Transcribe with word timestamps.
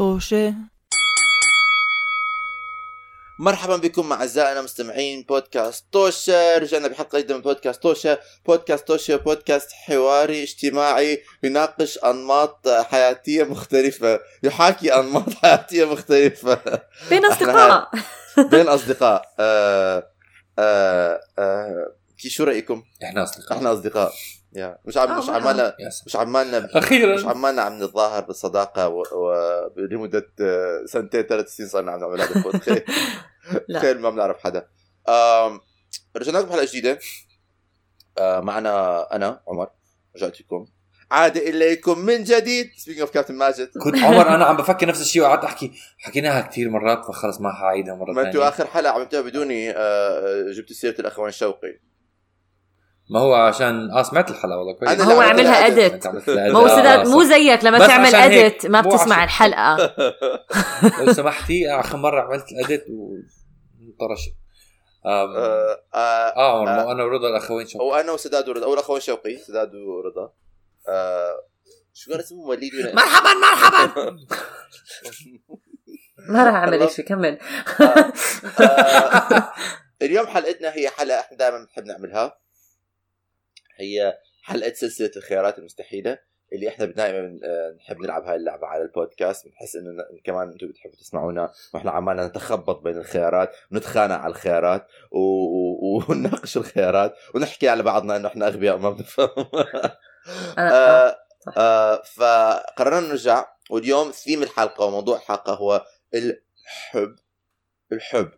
طوشة. 0.00 0.54
مرحبا 3.38 3.76
بكم 3.76 4.12
أعزائنا 4.12 4.62
مستمعين 4.62 5.22
بودكاست 5.22 5.84
توشة 5.92 6.58
رجعنا 6.58 6.88
بحلقة 6.88 7.18
جديدة 7.18 7.36
من 7.36 7.42
بودكاست 7.42 7.82
توشة 7.82 8.18
بودكاست 8.46 8.88
توشة 8.88 9.16
بودكاست 9.16 9.72
حواري 9.72 10.42
اجتماعي 10.42 11.22
يناقش 11.42 11.98
أنماط 11.98 12.68
حياتية 12.68 13.42
مختلفة. 13.42 14.20
يحاكي 14.42 14.94
أنماط 14.94 15.34
حياتية 15.34 15.84
مختلفة. 15.84 16.60
بين 17.10 17.24
إحنا 17.24 17.36
أصدقاء. 17.36 17.90
بين 18.50 18.68
أصدقاء. 18.68 19.34
آه 19.40 20.10
آه 20.58 21.20
آه 21.38 21.92
كي 22.18 22.30
شو 22.30 22.44
رأيكم؟ 22.44 22.82
إحنا 23.04 23.22
أصدقاء. 23.22 23.58
إحنا 23.58 23.72
أصدقاء. 23.72 24.12
يا 24.52 24.78
مش 24.84 24.96
عم 24.96 25.08
آه، 25.10 25.18
مش. 25.18 25.28
عمالنا. 25.28 25.74
مش 26.06 26.16
عمالنا 26.16 26.58
مش 26.60 26.70
أخيرا. 26.76 27.30
عمالنا 27.30 27.62
عم 27.62 27.82
نتظاهر 27.82 28.22
بالصداقة 28.24 28.88
و... 28.88 29.02
و... 29.02 29.32
لمدة 29.76 30.26
آه، 30.40 30.84
سنتين 30.86 31.22
ثلاث 31.22 31.48
سنين 31.56 31.68
صرنا 31.68 31.92
عم 31.92 32.00
نعمل 32.00 32.20
هذا 32.20 32.36
البودكاست 32.36 32.84
لا. 33.68 33.78
تخيل 33.78 34.00
ما 34.00 34.10
بنعرف 34.10 34.38
حدا. 34.38 34.66
آم، 35.08 35.60
رجعنا 36.16 36.38
لكم 36.38 36.48
بحلقة 36.48 36.64
جديدة. 36.64 36.98
آه، 38.18 38.40
معنا 38.40 39.02
أنا 39.16 39.40
عمر. 39.48 39.68
رجعت 40.16 40.36
فيكم. 40.36 40.66
عاد 41.10 41.36
إليكم 41.36 41.98
من 41.98 42.24
جديد. 42.24 42.70
speaking 42.76 43.00
of 43.00 43.10
كابتن 43.10 43.34
ماجد 43.34 43.70
كنت 43.84 43.96
عمر 43.98 44.28
أنا 44.28 44.44
عم 44.44 44.56
بفكر 44.56 44.86
نفس 44.88 45.00
الشيء 45.00 45.22
وقعدت 45.22 45.44
أحكي. 45.44 45.72
حكيناها 45.98 46.40
كثير 46.40 46.70
مرات 46.70 47.04
فخلص 47.04 47.40
ما 47.40 47.52
حعيدها 47.52 47.94
مرة 47.94 48.12
ما 48.12 48.20
أنتوا 48.22 48.32
ثانية. 48.32 48.48
آخر 48.48 48.66
حلقة 48.66 48.92
عملتوها 48.92 49.22
بدوني 49.22 49.70
آه، 49.70 50.50
جبت 50.52 50.72
سيرة 50.72 51.00
الأخوان 51.00 51.30
شوقي 51.30 51.80
ما 53.10 53.20
هو 53.20 53.34
عشان 53.34 53.90
آه 53.90 54.02
سمعت 54.02 54.30
الحلقة 54.30 54.58
والله 54.58 54.72
كويس. 54.72 55.00
هو 55.00 55.20
عملها 55.20 55.66
اديت 55.66 56.06
ما 56.06 56.58
هو. 56.58 56.68
سداد 56.68 57.06
آه، 57.06 57.10
مو. 57.10 57.22
زيك 57.22 57.64
لما 57.64 57.86
تعمل. 57.86 58.14
اديت 58.14 58.66
ما 58.66 58.80
بتسمع 58.80 59.16
عشان- 59.16 59.22
الحلقة. 59.24 59.94
لو 61.06 61.12
سمحتي 61.12 61.70
آخر 61.70 61.96
مرة 61.96 62.20
عملت 62.20 62.44
الاديت 62.52 62.84
وطرشت 62.90 64.32
آم، 65.06 65.10
آه، 65.12 65.76
آه، 65.94 65.98
آه 66.36 66.64
ما 66.64 66.92
أنا 66.92 67.04
ورضا 67.04 67.28
الأخوين 67.28 67.66
شو 67.66 67.78
وأنا 67.82 68.12
وسداد 68.12 68.48
ورضا 68.48 68.66
أو 68.66 68.74
الاخوان 68.74 69.00
شوقي 69.00 69.36
سداد 69.36 69.70
ورضا. 69.74 70.32
آه، 70.88 71.34
شو 71.94 72.10
كان 72.10 72.20
اسمه؟ 72.20 72.38
وليد 72.38 72.72
مرحبا 72.94 73.34
مرحبا! 73.34 74.10
ما 76.28 76.44
راح 76.44 76.54
أعمل. 76.54 76.90
شيء 76.90 77.04
كمل. 77.04 77.38
آه، 77.80 78.12
آه، 78.60 79.52
اليوم 80.02 80.26
حلقتنا 80.26 80.72
هي 80.74 80.88
حلقة 80.88 81.20
إحنا 81.20 81.36
دائما 81.36 81.58
بنحب 81.58 81.84
نعملها. 81.86 82.36
هي 83.80 84.18
حلقة 84.42 84.72
سلسلة 84.72 85.10
الخيارات 85.16 85.58
المستحيلة 85.58 86.18
اللي 86.52 86.68
إحنا 86.68 86.84
دائما 86.84 87.38
نحب 87.76 88.00
نلعب 88.00 88.24
هاي 88.24 88.36
اللعبة 88.36 88.66
على 88.66 88.82
البودكاست. 88.82 89.46
بنحس 89.46 89.76
إنه 89.76 90.04
كمان 90.24 90.48
أنتم 90.48 90.68
بتحبوا 90.68 90.96
تسمعونا. 90.96 91.52
وإحنا 91.74 91.90
عمالنا 91.90 92.26
نتخبط 92.26 92.80
بين 92.82 92.96
الخيارات 92.96 93.56
ونتخانق 93.72 94.14
على 94.14 94.30
الخيارات 94.30 94.86
و... 95.10 95.18
و... 95.18 96.04
ونناقش 96.08 96.56
الخيارات 96.56 97.14
ونحكي 97.34 97.68
على 97.68 97.82
بعضنا 97.82 98.16
إنه 98.16 98.28
إحنا 98.28 98.46
أغبياء 98.48 98.76
وما 98.76 98.90
بنفهم. 98.90 99.28
أنا 100.58 101.06
آه 101.06 101.16
آه 101.56 102.02
فقررنا 102.14 103.00
نرجع. 103.00 103.46
واليوم 103.70 104.10
ثيم 104.10 104.42
الحلقة 104.42 104.84
وموضوع 104.84 105.16
الحلقة 105.16 105.54
هو 105.54 105.86
الحب. 106.14 107.16
الحب. 107.92 108.30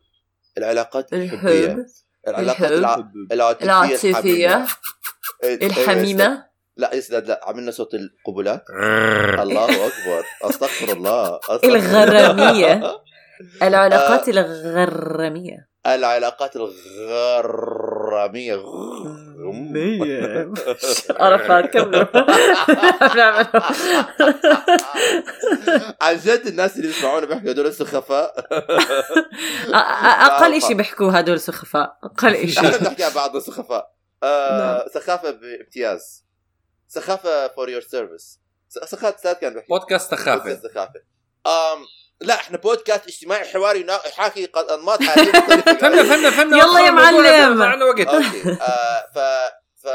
العلاقات 0.59 1.12
الحبية. 1.12 1.67
الحب. 1.67 1.87
العلاقات 2.29 2.73
الحب. 2.73 3.33
الع... 3.33 3.51
العاطفية. 3.62 4.67
العاطفية 5.45 5.67
الحميمة. 5.67 6.23
إيه، 6.23 6.27
الحميمة؟ 6.27 6.45
لا 6.77 6.98
اسداد 6.98 7.29
لا 7.29 7.41
عملنا 7.45 7.71
صوت 7.71 7.91
القبلات. 7.95 8.65
الله 9.41 9.65
أكبر. 9.65 10.25
أستغفر 10.43 10.93
الله. 10.93 11.37
أستغفر 11.37 11.69
الغرامية. 11.69 12.73
الله. 12.73 13.03
العلاقات 13.69 14.29
الغرامية. 14.29 15.69
العلاقات 15.87 16.57
الغرامية. 16.57 18.55
عرفت 21.21 21.71
كملوا 21.72 22.05
بنعمله. 23.15 23.49
عن 26.00 26.16
جد 26.16 26.47
الناس 26.47 26.77
اللي 26.77 26.87
بيسمعونا 26.89 27.27
بيحكوا 27.27 27.50
هدول 27.50 27.72
سخفاء. 27.75 28.34
أ- 28.41 28.45
أ- 29.72 30.31
أقل 30.31 30.55
إشي 30.59 30.75
بيحكوا 30.75 31.21
هدول 31.21 31.41
سخفاء. 31.41 31.97
أقل 32.05 32.34
إحنا 32.34 32.69
إشي. 32.71 32.78
بنحكي 32.78 33.05
عن 33.05 33.12
بعضنا 33.15 33.41
سخفاء. 33.41 33.91
آه 34.22 34.88
سخافة 34.88 35.31
بامتياز. 35.31 36.25
سخافة 36.88 37.49
for 37.49 37.69
your 37.69 37.81
service 37.81 38.41
سخافة 38.69 39.16
ساد 39.16 39.37
كان 39.37 39.55
بيحكي. 39.55 39.69
بودكاست 39.69 40.10
سخافة. 40.10 40.43
بودكاست 40.44 40.66
سخافة. 40.66 41.00
أم 41.47 41.87
لا 42.21 42.34
إحنا 42.34 42.59
بودكاست 42.59 43.06
اجتماعي 43.09 43.44
حواري 43.44 43.87
يحاكي 44.06 44.44
أنماط 44.44 45.03
حياتيه 45.03 45.33
فهمنا 45.81 46.03
فهمنا 46.03 46.31
فهمنا. 46.31 46.56
يلا 46.56 46.81
يا 46.87 46.91
معلم. 46.91 47.62
عندنا 47.62 47.84
وقت. 47.84 48.00
okay. 48.00 48.62
آه 48.62 49.06
ف 49.15 49.19
ف 49.77 49.88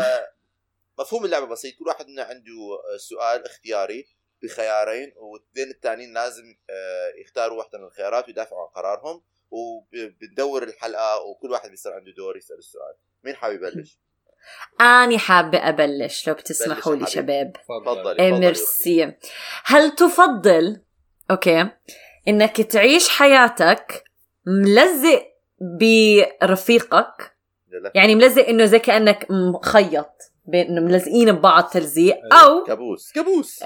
مفهوم 0.99 1.25
اللعبة 1.25 1.45
بسيط. 1.45 1.75
كل 1.79 1.87
واحد 1.87 2.07
منا 2.07 2.23
عنده 2.23 2.53
سؤال 2.97 3.45
اختياري 3.45 4.05
بخيارين 4.43 5.13
والاثنين 5.15 5.69
الثانيين 5.71 6.13
لازم 6.13 6.43
آه، 6.69 7.11
يختاروا 7.21 7.57
واحدة 7.57 7.77
من 7.79 7.85
الخيارات 7.85 8.27
ويدافعوا 8.27 8.61
عن 8.61 8.67
قرارهم 8.67 9.23
وبندور 9.51 10.63
الحلقة 10.63 11.21
وكل 11.21 11.51
واحد 11.51 11.69
بيصير 11.69 11.91
عنده 11.93 12.11
دور 12.17 12.37
يسأل 12.37 12.57
السؤال. 12.57 12.95
مين 13.23 13.35
حابب 13.35 13.55
يبلش؟ 13.55 13.99
آني 14.81 15.17
حابة 15.17 15.57
أبلش. 15.57 16.27
لو 16.27 16.33
بتسمحوا 16.33 16.95
لي. 16.95 17.05
شباب. 17.05 17.53
تفضلي 17.53 18.13
تفضلي. 18.15 18.31
ميرسي. 18.39 19.13
هل 19.65 19.91
تفضل 19.91 20.81
okay 21.31 21.69
إنك 22.27 22.61
تعيش 22.61 23.09
حياتك 23.09 24.03
ملزق 24.47 25.23
برفيقك؟ 26.41 27.37
يعني 27.95 28.15
ملزق 28.15 28.47
إنه 28.47 28.65
زي 28.65 28.79
كأنك 28.79 29.27
مخيط 29.29 30.09
بين 30.45 30.67
إنه 30.67 30.81
ملزقين 30.81 31.31
ببعض 31.31 31.63
تلزيق. 31.63 32.17
أو 32.33 32.63
كابوس. 32.67 33.11
كابوس. 33.11 33.63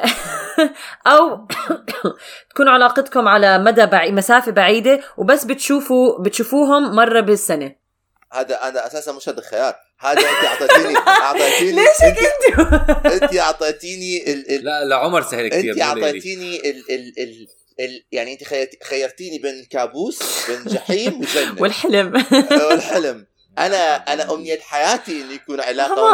أو 1.08 1.48
تكون 2.50 2.68
علاقتكم 2.68 3.28
على 3.28 3.58
مدى 3.58 3.86
بعي 3.86 4.12
مسافة 4.12 4.52
بعيدة 4.52 5.02
وبس 5.18 5.44
بتشوفوا 5.46 6.20
بتشوفوهم 6.20 6.96
مرة 6.96 7.20
بالسنة. 7.22 7.76
هذا 8.34 8.68
أنا 8.68 8.88
أساسا 8.88 9.12
مش 9.12 9.30
هذا 9.30 9.40
الخيار. 9.40 9.76
هذا 10.02 10.20
انت 10.22 10.46
اعطيتيني 10.46 10.98
اعطيتيني 11.08 11.72
ليش 11.72 12.02
هيك 12.02 12.18
انت 12.18 13.06
انت؟ 13.24 13.38
أعطيتيني 13.38 14.34
ال 14.34 14.52
ال 14.52 14.64
لا 14.66 14.86
لا 14.86 14.96
عمر 14.96 15.22
سهل 15.22 15.48
كثير 15.48 15.74
انت. 15.74 15.82
أعطيتيني 15.82 16.70
ال 16.70 16.92
ال 16.92 17.14
ال 17.20 17.48
ال 17.80 18.04
يعني 18.12 18.34
انت 18.34 18.44
خيرت- 18.44 18.84
خيرتيني 18.84 19.40
بين 19.40 19.60
الكابوس 19.60 20.20
بين 20.50 20.64
جحيم 20.74 21.20
وجنة. 21.22 21.56
والحلم. 21.62 22.14
والحلم. 22.70 23.26
أنا 23.58 23.96
أنا 24.14 24.34
أمنية 24.34 24.60
حياتي 24.60 25.22
انه 25.22 25.34
يكون 25.34 25.62
علاقة. 25.62 26.12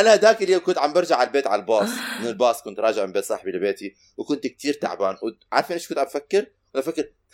أنا 0.00 0.16
ذاك 0.16 0.42
اليوم 0.42 0.60
كنت 0.64 0.78
عم 0.78 0.92
برجع 0.92 1.16
على 1.16 1.26
البيت 1.26 1.46
على 1.46 1.60
الباص. 1.60 1.88
من 2.20 2.26
الباص 2.26 2.62
كنت 2.62 2.80
راجع 2.80 3.06
من 3.06 3.12
بيت 3.12 3.24
صاحبي 3.24 3.50
لبيتي 3.50 3.94
وكنت 4.16 4.46
كتير 4.46 4.74
تعبان. 4.74 5.16
عارفين 5.52 5.76
إيش 5.76 5.88
كنت 5.88 5.98
عم 5.98 6.04
بفكر؟ 6.04 6.46
أنا 6.76 6.84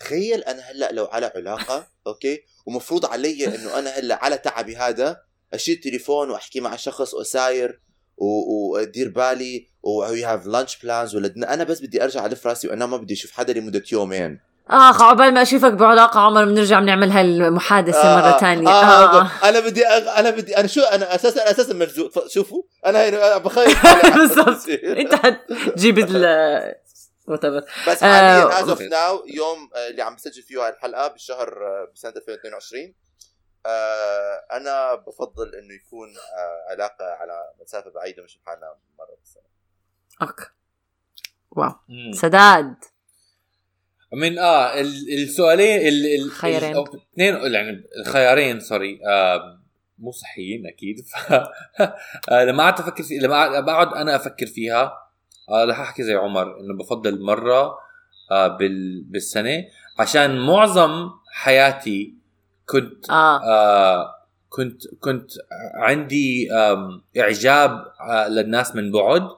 تخيل 0.00 0.42
أنا 0.42 0.62
هلأ 0.62 0.92
لو 0.92 1.04
على 1.04 1.32
علاقة 1.36 1.86
okay 2.06 2.42
ومفروض 2.66 3.06
علي 3.06 3.46
إنه 3.46 3.78
أنا 3.78 3.90
هلأ 3.90 4.24
على 4.24 4.38
تعبي 4.38 4.76
هذا 4.76 5.20
أشيل 5.54 5.76
تليفون 5.76 6.30
وأحكي 6.30 6.60
مع 6.60 6.76
شخص 6.76 7.14
وساير 7.14 7.80
و- 8.16 8.72
وأدير 8.72 9.08
بالي 9.08 9.68
we 9.82 10.24
have 10.24 10.46
lunch 10.46 10.78
plans 10.82 11.16
ولا 11.16 11.34
أنا 11.54 11.64
بس 11.64 11.80
بدي 11.80 12.04
أرجع 12.04 12.26
ألف 12.26 12.46
راسي 12.46 12.68
وأنا 12.68 12.86
ما 12.86 12.96
بدي 12.96 13.14
أشوف 13.14 13.30
حدا 13.30 13.52
لمدة 13.52 13.82
يومين 13.92 14.40
اخ 14.70 15.02
عقبال 15.02 15.34
ما 15.34 15.42
أشوفك 15.42 15.72
بعلاقة 15.72 16.20
عمر 16.20 16.44
بنرجع 16.44 16.80
بنعمل 16.80 17.10
هالمحادثة 17.10 17.98
آه، 17.98 18.16
مرة 18.20 18.34
آه، 18.34 18.40
ثانية 18.40 18.68
آه, 18.68 18.84
آه. 18.84 19.20
آه. 19.20 19.48
أنا 19.48 19.60
بدي 19.60 19.86
أغ... 19.86 20.18
أنا 20.18 20.30
بدي 20.30 20.56
أنا 20.56 20.66
شو 20.66 20.80
أنا 20.80 21.14
أساسا 21.14 21.50
أساسا 21.50 21.74
مرزوق 21.74 22.28
شوفوا 22.28 22.62
أنا 22.86 23.38
بخيل 23.38 23.76
بالضبط. 24.18 24.68
أنت 24.84 25.14
حتجيب 25.66 25.98
ال 25.98 26.24
whatever. 27.30 27.88
بس 27.88 28.04
حاليا 28.04 28.58
as 28.62 28.68
of. 28.68 28.80
now 28.80 29.24
يوم 29.26 29.70
آه، 29.74 29.88
اللي 29.90 30.02
عم 30.02 30.14
بسجل 30.16 30.42
فيه 30.42 30.64
هاي 30.64 30.68
الحلقة 30.70 31.08
بالشهر 31.08 31.48
آه، 31.66 31.92
بسنة 31.94 32.12
2022 32.16 32.94
آه 33.66 34.46
أنا 34.52 34.94
بفضل 34.94 35.54
إنه 35.54 35.74
يكون 35.74 36.08
آه 36.08 36.70
علاقة 36.72 37.04
على 37.04 37.40
مسافة 37.62 37.90
بعيدة 37.90 38.22
مش 38.22 38.38
بحالنا 38.38 38.74
مرة 38.98 39.16
بالسنه 39.20 39.42
okay 40.22 40.46
wow 41.50 41.72
مم. 41.88 42.12
سداد 42.12 42.74
من 44.12 44.38
آه 44.38 44.80
ال- 44.80 45.22
السؤالين 45.22 45.88
ال- 45.88 46.06
ال- 46.24 46.30
خيارين. 46.30 46.70
ال- 46.70 46.76
أو 46.76 46.84
اثنين 46.84 47.52
يعني 47.54 47.84
الخيارين 48.00 48.60
sorry 48.60 49.00
آه 49.08 49.60
مو 49.98 50.12
صحيين 50.12 50.66
أكيد 50.66 50.96
ف 51.06 51.32
لما 52.48 52.62
قعدت 52.64 52.80
أفكر 52.80 53.02
في 53.02 53.14
لما 53.18 53.34
قعد- 53.34 53.64
بقعد 53.64 53.94
أنا 53.94 54.16
أفكر 54.16 54.46
فيها 54.46 55.03
آه 55.50 55.64
رح 55.64 55.80
أحكي 55.80 56.02
زي 56.02 56.14
عمر 56.14 56.42
إنه 56.60 56.74
بفضل 56.78 57.22
مرة 57.22 57.78
آه 58.30 58.46
بال 58.48 59.02
بالسنة 59.04 59.64
عشان 59.98 60.46
معظم 60.46 61.10
حياتي 61.32 62.14
كنت 62.68 63.10
آه. 63.10 63.40
آه 63.44 64.14
كنت 64.48 64.82
كنت 65.00 65.30
عندي 65.74 66.48
إعجاب 67.18 67.84
آه 68.10 68.28
للناس 68.28 68.76
من 68.76 68.92
بعد. 68.92 69.28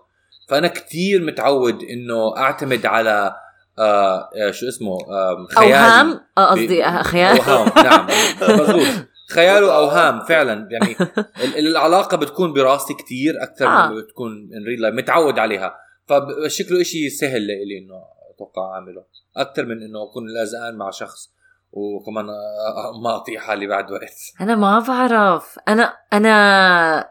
فأنا 0.49 0.69
كتير 0.69 1.23
متعود 1.23 1.83
إنه 1.83 2.37
أعتمد 2.37 2.87
على 2.87 3.35
آه 3.79 4.31
آه 4.37 4.51
شو 4.51 4.69
اسمه 4.69 4.99
آه 5.11 5.47
خيالي. 5.57 5.75
أوهام؟ 5.75 6.21
آه، 6.39 6.47
قصدي 6.47 6.85
آه، 6.85 7.03
خيال. 7.03 7.37
أوهام 7.41 7.73
نعم. 7.85 8.07
مضبوط 8.61 8.87
خيال 9.31 9.65
وأوهام 9.65 10.21
فعلا. 10.25 10.69
يعني 10.71 10.97
ال- 11.45 11.67
العلاقة 11.67 12.17
بتكون 12.17 12.53
براسي 12.53 12.95
كتير 12.95 13.35
أكثر 13.43 13.67
آه. 13.67 13.89
من 13.89 14.01
بتكون 14.03 14.33
ان 14.33 14.65
ريل 14.67 14.97
متعود 14.97 15.39
عليها. 15.39 15.75
فشكله 16.07 16.81
إشي 16.81 17.11
سهل 17.11 17.47
لإلي 17.47 17.79
إنه 17.79 18.05
أتوقع 18.35 18.75
أعمله. 18.75 19.05
أكثر 19.37 19.65
من 19.65 19.83
إنه 19.83 20.03
أكون 20.03 20.27
لازقان 20.29 20.77
مع 20.77 20.91
شخص 20.91 21.31
وكمان 21.73 22.25
ما 23.05 23.17
اطيع 23.17 23.41
حالي 23.41 23.67
بعد 23.67 23.93
وقت. 23.93 24.17
أنا 24.41 24.55
ما 24.55 24.79
بعرف. 24.79 25.59
أنا 25.69 25.97
أنا 26.13 27.11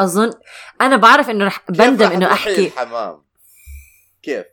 أظن 0.00 0.30
أنا 0.80 0.96
بعرف 0.96 1.30
إنه 1.30 1.44
رح 1.46 1.70
بندم 1.70 2.08
تروحي 2.08 2.24
أحكي. 2.24 2.66
الحمام 2.66 3.22
كيف؟ 4.22 4.44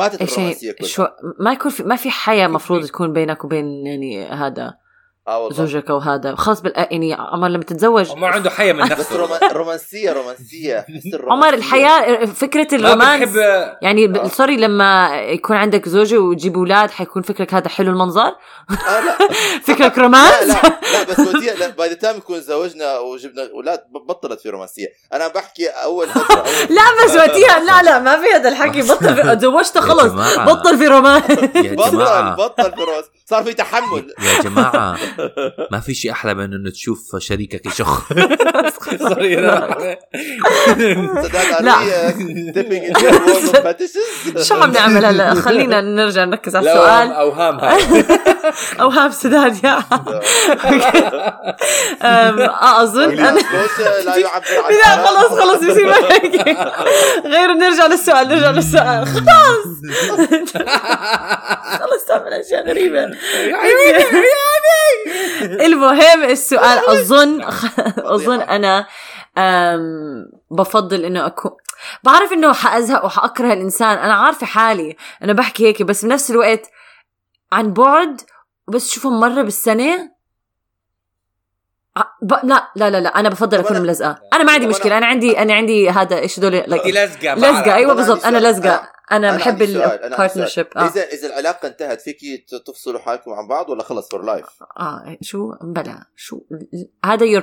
إيش 0.00 0.32
الرومانسيه 0.32 0.72
كلها 0.72 0.88
شو 0.88 1.06
ما 1.40 1.52
يكون 1.52 1.70
في 1.70 1.82
ما 1.82 1.96
في 1.96 2.10
حياة 2.10 2.48
مفروض 2.48 2.86
تكون 2.86 3.12
بينك 3.12 3.44
وبين 3.44 3.86
يعني 3.86 4.24
هذا. 4.26 4.78
آه 5.28 5.38
والله. 5.38 5.56
زوجك 5.56 5.90
أو 5.90 5.98
هذا. 5.98 6.34
خاص 6.34 6.60
بال 6.60 6.72
يعني 6.76 7.14
عمر 7.14 7.48
لما 7.48 7.62
تتزوج 7.64 8.12
ما 8.16 8.26
عنده 8.28 8.50
حياة 8.50 8.72
من 8.72 8.84
بس 8.84 8.90
نفسه. 8.90 9.16
روما- 9.16 9.52
رومانسية 9.52 10.12
رومانسية. 10.12 10.86
عمر 11.30 11.54
الحياة 11.54 12.24
فكرة 12.24 12.66
ما 12.72 12.76
ال 12.78 12.83
romance 12.83 13.22
بتحب 13.30 13.76
يعني 13.82 14.06
ب- 14.06 14.16
آه. 14.16 14.28
sorry 14.28 14.56
لما 14.56 15.20
يكون 15.20 15.56
عندك 15.56 15.88
زوجة 15.88 16.18
وتجيب 16.18 16.54
أولاد 16.56 16.90
حيكون 16.90 17.22
فكرك 17.22 17.54
هذا 17.54 17.68
حلو 17.68 17.90
المنظر؟ 17.90 18.26
آه 18.70 19.00
لا. 19.00 19.18
فكرك 19.66 19.98
لا 19.98 20.02
romance؟ 20.04 20.48
لا 20.48 20.62
لا 20.92 21.02
بس 21.10 21.18
ودي 21.20 21.50
لا 21.50 21.68
by 21.68 21.88
the 21.88 21.94
time 21.94 22.16
نكون 22.16 22.40
زوجنا 22.40 22.98
وجبنا 22.98 23.50
أولاد 23.54 23.80
بطلت 24.08 24.40
في 24.40 24.48
رومانسية. 24.50 24.86
أنا 25.12 25.28
بحكي 25.28 25.66
أول 25.68 26.08
فترة 26.08 26.44
لا 26.76 27.04
بس 27.04 27.16
وقتها 27.16 27.58
لا 27.60 27.82
لا 27.82 27.98
ما 27.98 28.16
في 28.22 28.26
هذا 28.34 28.48
الحكي. 28.48 28.82
بطل 28.82 29.14
في 29.16 29.36
تزوجته 29.36 29.80
خلص. 29.80 30.12
بطل 30.50 30.78
في 30.78 30.86
romance. 30.86 31.24
بطل 31.26 32.34
بطل 32.36 32.72
في 32.72 32.80
romance. 32.84 33.04
صار 33.26 33.44
في 33.44 33.54
تحمل. 33.54 34.14
يا 34.22 34.42
جماعة. 34.42 34.98
ما 35.70 35.80
في 35.80 35.94
شيء 35.94 36.10
أحلى 36.12 36.34
من 36.34 36.54
إنه 36.54 36.70
تشوف 36.70 37.16
شريكك 37.18 37.66
يشخ. 37.66 38.12
لا. 41.60 41.76
شو 44.42 44.54
عم 44.54 44.72
نعمل 44.72 45.04
هلا؟ 45.04 45.34
خلينا 45.34 45.80
نرجع 45.80 46.24
نركز 46.24 46.56
على 46.56 46.70
السؤال. 46.70 47.12
اوهام 47.12 47.60
اوهام 48.80 49.10
سداد 49.10 49.64
يا. 49.64 49.78
آه، 52.02 52.82
أظن 52.82 53.18
أنا 53.18 53.38
لا؟ 54.00 55.06
خلص 55.06 55.40
خلص 55.40 55.56
بصير 55.64 55.86
ما 55.86 55.96
هيك. 55.96 56.46
غير 57.24 57.52
نرجع 57.52 57.86
للسؤال 57.86 58.28
نرجع 58.28 58.50
للسؤال. 58.50 59.06
خلاص. 59.06 59.66
خلص 61.80 62.04
تعمل 62.08 62.32
أشياء 62.32 62.68
غريبة. 62.68 63.06
المهم 65.66 66.24
السؤال 66.24 66.88
أظن 66.88 67.42
أظن 67.98 68.40
أنا 68.40 68.86
بفضل 70.50 71.04
إنه 71.04 71.26
أكون 71.26 71.50
بعرف 72.04 72.32
إنه 72.32 72.52
حأزهق 72.52 73.04
وحأكره 73.04 73.52
الإنسان. 73.52 73.98
أنا 73.98 74.14
عارفة 74.14 74.46
حالي 74.46 74.96
أنا 75.22 75.32
بحكي 75.32 75.66
هيك 75.66 75.82
بس 75.82 76.04
بنفس 76.04 76.30
الوقت 76.30 76.70
عن 77.52 77.72
بعد 77.72 78.20
بس 78.68 78.90
شوفهم 78.90 79.20
مرة 79.20 79.42
بالسنة. 79.42 80.10
ب... 82.22 82.32
لا 82.42 82.70
لا 82.76 82.90
لا 82.90 83.00
لا 83.00 83.20
أنا 83.20 83.28
بفضل 83.28 83.58
أكون 83.58 83.80
ملزقة. 83.80 84.18
أنا 84.32 84.44
ما 84.44 84.52
عندي 84.52 84.66
مشكلة 84.66 84.98
أنا 84.98 85.06
عندي 85.06 85.38
أنا 85.38 85.54
عندي 85.54 85.90
هذا 85.90 86.18
إيش 86.18 86.40
like 86.40 86.44
لزقة 86.44 87.34
لزقة. 87.34 87.74
أيوه 87.74 87.94
بالضبط 87.94 88.26
أنا. 88.26 88.38
لزقة. 88.38 88.99
أنا 89.12 89.28
أنا 89.28 89.36
بحب 89.36 89.62
البارتنرشيب. 89.62 90.66
آه. 90.76 90.86
اذا 90.86 91.02
إذا 91.02 91.26
العلاقة 91.26 91.68
انتهت 91.68 92.00
فيكي 92.00 92.44
تفصلوا 92.66 93.00
حالكم 93.00 93.30
عن 93.30 93.48
بعض 93.48 93.70
ولا 93.70 93.82
خلص 93.82 94.08
for 94.08 94.22
life 94.22 94.46
آه 94.78 95.16
شو؟ 95.20 95.54
بلا. 95.62 96.04
شو؟ 96.16 96.40
هذا 97.04 97.24
your 97.24 97.42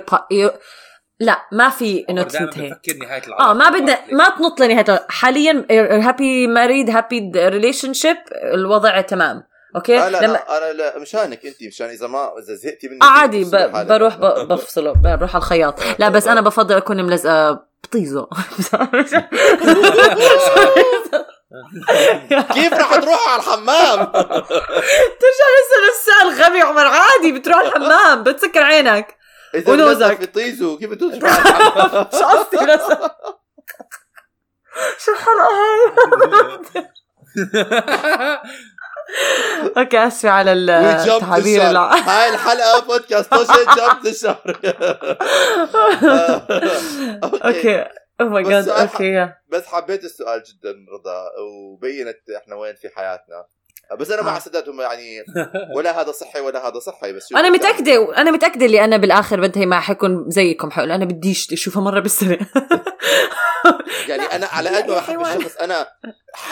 لا 1.20 1.42
ما 1.52 1.70
في 1.70 2.06
انه 2.10 2.24
تنتهي 2.24 2.72
آه 3.40 3.54
ما 3.54 3.70
بدنا 3.70 4.00
ما 4.12 4.30
تنط 4.30 4.60
لنهاية 4.60 5.06
حاليا 5.10 5.66
happy 6.08 6.48
married 6.48 6.90
happy 6.90 7.32
relationship 7.36 8.18
الوضع 8.54 9.02
تمام. 9.02 9.44
okay؟ 9.76 10.00
آه 10.00 10.10
لا 10.10 10.18
لما 10.18 10.34
لا 10.34 10.58
أنا 10.58 10.74
لا 10.74 11.00
مشانك 11.00 11.46
انت 11.46 11.64
مشان 11.64 11.90
إذا 11.90 12.08
ما 12.08 12.32
إذا 12.40 12.56
زهقتي 12.56 12.88
مني 12.88 13.00
آه 13.02 13.06
عادي 13.06 13.44
ب... 13.44 13.88
بروح 13.88 14.18
ب... 14.18 14.22
بفصله 14.50 14.94
بروح 14.94 15.36
على 15.36 15.42
الخياط. 15.42 15.80
لا 16.00 16.10
بس 16.10 16.28
أنا 16.28 16.42
بفضل 16.42 16.76
أكون 16.78 17.04
ملزقه 17.04 17.68
بطيزة. 17.84 18.28
كيف 22.54 22.74
رح 22.74 22.96
تروحوا 22.96 23.30
على 23.32 23.42
الحمام؟ 23.42 24.06
ترجع 25.22 25.48
لسه 25.56 25.78
نفس 25.88 26.10
السؤال 26.10 26.44
غبي 26.44 26.62
عمر. 26.62 26.86
عادي 26.88 27.32
بتروح 27.32 27.58
الحمام 27.60 28.24
بتسكر 28.24 28.64
عينك. 28.64 29.18
إذا 29.56 29.72
ونوزك. 29.72 30.34
طيزو 30.34 30.78
كيف 30.78 30.92
الحمام؟ 30.92 32.08
شو 32.20 32.26
قصدي 32.26 32.58
بس 32.58 32.82
شو 35.06 35.12
الحلقة؟ 35.12 35.48
هاي 35.58 36.88
أوكي 39.78 40.08
أسفة 40.08 40.30
على 40.30 40.52
الع- 40.52 41.04
هاي 41.96 42.30
الحلقة 42.30 42.80
بودكاست 42.80 43.34
جمب 43.34 44.06
الشهر 44.06 44.58
okay. 47.46 47.86
oh 48.22 48.30
my 48.30 48.44
God 48.44 48.70
okay 48.70 49.34
بس 49.50 49.66
حبيت 49.66 50.04
السؤال 50.04 50.44
جدا 50.44 50.76
رضا 50.94 51.32
وبينت 51.40 52.30
إحنا 52.38 52.56
وين 52.56 52.76
في 52.76 52.90
حياتنا 52.90 53.46
بس 54.00 54.12
أنا 54.12 54.22
مع 54.22 54.36
آه. 54.36 54.40
سداد 54.40 54.70
هم 54.70 54.82
يعني 54.82 55.24
ولا 55.76 56.02
هذا 56.02 56.12
صحي 56.12 56.40
ولا 56.40 56.68
هذا 56.68 56.80
صحي 56.80 57.14
بس 57.14 57.34
أنا 57.34 57.50
متأكدة 57.50 58.18
أنا 58.18 58.32
متأكدة 58.32 58.66
اللي 58.66 58.84
أنا 58.84 58.98
بالآخر 58.98 59.40
بنتهي 59.42 59.66
ما 59.66 59.80
حيكون 59.80 60.26
زيكم 60.30 60.72
حقول 60.72 60.92
أنا 60.92 61.06
بديش 61.06 61.54
أشوفها 61.54 61.82
مرة 61.82 62.00
بالسنة. 62.00 62.38
يعني 64.10 64.24
أنا 64.24 64.46
على 64.46 64.70
قد 64.70 64.90
ما 64.90 64.96
بحب. 64.96 65.22
الشخص 65.22 65.56
أنا 65.56 65.88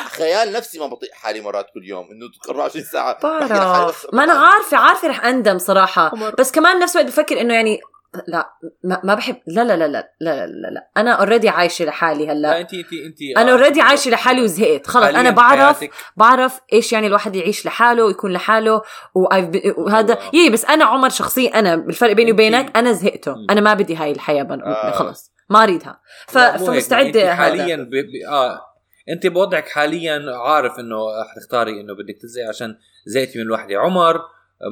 خيال 0.10 0.52
نفسي 0.52 0.80
ما 0.80 0.88
بطيق 0.88 1.14
حالي 1.14 1.42
مرات 1.42 1.66
كل 1.74 1.86
يوم 1.86 2.08
إنه 2.12 2.30
24 2.50 2.86
ساعة 2.86 3.20
بعرف 3.24 4.08
ما 4.14 4.24
أنا 4.24 4.34
عارفة 4.34 4.78
عارفة 4.78 5.08
رح 5.08 5.26
أندم 5.26 5.58
صراحة. 5.58 6.32
بس 6.40 6.52
كمان 6.52 6.80
نفس 6.80 6.96
الوقت 6.96 7.12
بفكر 7.12 7.42
إنه 7.42 7.54
يعني 7.54 7.80
لا 8.28 8.50
ما, 8.84 9.02
ما 9.04 9.14
بحب 9.14 9.36
لا 9.48 9.64
لا 9.64 9.78
لا 9.78 9.88
لا 9.88 10.10
لا 10.22 10.48
لا, 10.48 10.68
لا. 10.68 10.90
أنا 10.98 11.12
already 11.12 11.50
عايشة 11.50 11.86
لحالي 11.86 12.26
لا 12.26 12.34
هلا 12.34 12.62
انت 12.62 12.74
انت 12.74 12.94
انت 12.94 13.38
أنا 13.38 13.52
already 13.52 13.82
عايشة 13.82 14.12
لحالي 14.12 14.42
وزهقت 14.42 14.88
خلص 14.88 15.06
أنا 15.06 15.30
بعرف 15.30 15.86
بعرف 16.18 16.60
إيش 16.74 16.94
يعني 16.94 17.08
الواحد 17.08 17.36
يعيش 17.36 17.66
لحاله 17.66 18.06
ويكون 18.06 18.34
لحاله 18.34 18.82
وهذا. 19.16 20.18
يي 20.34 20.50
بس 20.50 20.66
أنا 20.66 20.86
عمر 20.86 21.10
شخصيا 21.10 21.60
أنا 21.60 21.74
الفرق 21.74 22.12
بيني 22.12 22.32
وبينك 22.32 22.78
أنا 22.78 22.92
زهقته. 22.92 23.36
أنا 23.50 23.62
ما 23.62 23.74
بدي 23.74 23.96
هاي 23.96 24.12
الحياة 24.12 24.44
بن... 24.44 24.62
آه. 24.62 24.92
خلص 24.92 25.32
ما 25.50 25.64
أريدها 25.64 26.02
ف... 26.28 26.38
فمستعده 26.38 27.08
انت 27.08 27.18
هذا. 27.18 27.34
حاليا 27.34 27.76
ب... 27.76 27.90
ب... 27.90 28.30
آه 28.30 28.62
انت 29.10 29.28
بوضعك 29.28 29.68
حاليا 29.68 30.24
عارف 30.38 30.80
إنه 30.80 30.98
حتختاري 31.36 31.82
إنه 31.82 31.94
بدك 31.94 32.18
تزهقي 32.22 32.48
عشان 32.48 32.78
زهقتي 33.06 33.40
من 33.40 33.46
الوحده 33.46 33.80
عمر 33.80 34.22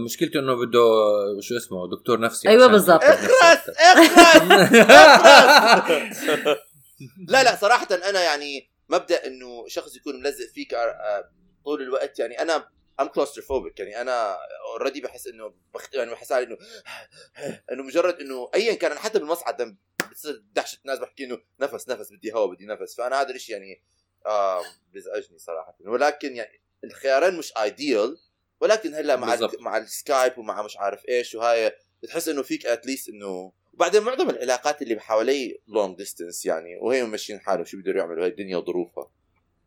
مشكلته 0.06 0.40
إنه 0.40 0.56
بده 0.56 0.80
شو 1.40 1.58
اسمه 1.58 1.90
دكتور 1.90 2.20
نفسي 2.20 2.50
أيوة 2.50 2.64
عشان 2.64 2.72
بالضبط. 2.74 3.04
اخرس. 3.04 3.70
اخرس 3.70 5.04
لا 7.30 7.44
لا 7.44 7.56
صراحة 7.56 7.88
أنا 7.92 8.22
يعني 8.22 8.70
مبدأ 8.90 9.28
إنه 9.28 9.68
شخص 9.68 9.96
يكون 9.96 10.20
ملزق 10.20 10.46
فيك 10.54 10.74
آه، 10.74 10.78
آه، 10.78 11.30
طول 11.66 11.82
الوقت. 11.82 12.20
يعني 12.20 12.42
أنا 12.42 12.70
I'm 13.00 13.08
claustrophobic 13.08 13.80
يعني 13.80 14.02
أنا 14.02 14.38
already 14.72 15.02
بحس 15.02 15.28
إنه 15.28 15.54
بخ... 15.74 15.90
يعني 15.94 16.12
بحس 16.12 16.32
على 16.32 16.46
إنه 16.46 16.58
إنه 17.72 17.84
مجرد 17.84 18.20
إنه 18.20 18.50
ايا 18.56 18.74
كان 18.74 18.92
أنا 18.92 19.00
حتى 19.00 19.20
بالمصعد 19.20 19.78
بتصير 20.12 20.44
دهشة. 20.54 20.78
الناس 20.86 21.00
بحكي 21.00 21.24
إنه 21.26 21.40
نفس 21.60 21.90
نفس 21.90 22.14
بدي 22.14 22.34
هوا 22.34 22.54
بدي 22.54 22.66
نفس. 22.66 22.96
فأنا 22.96 23.22
هذا 23.22 23.30
الشيء 23.30 23.56
يعني 23.56 23.82
آه 24.26 24.62
بيزعجني 24.94 25.40
صراحة. 25.40 25.78
ولكن 25.86 26.36
يعني 26.36 26.62
الخيارين 26.84 27.38
مش 27.38 27.54
ideal 27.58 28.18
ولكن 28.64 28.94
هلا 28.94 29.16
مع. 29.16 29.38
مع 29.60 29.78
السكايب 29.78 30.38
ومع 30.38 30.62
مش 30.62 30.78
عارف 30.78 31.00
إيش 31.10 31.36
وهاي 31.36 31.72
بتحس 32.04 32.30
إنه 32.30 32.42
فيك 32.42 32.66
at 32.66 32.79
least 32.79 33.10
إنه 33.10 33.52
وبعدين 33.74 34.04
معظم 34.04 34.30
العلاقات 34.30 34.82
اللي 34.82 35.00
حوالي 35.00 35.60
long 35.68 35.98
distance 35.98 36.46
يعني 36.46 36.78
وهي 36.82 37.04
ماشيين 37.04 37.40
حالهم 37.40 37.66
شو 37.66 37.78
بيقدروا 37.78 37.98
يعملوا 37.98 38.24
هاي 38.24 38.30
الدنيا 38.30 38.58
وظروفها 38.58 39.10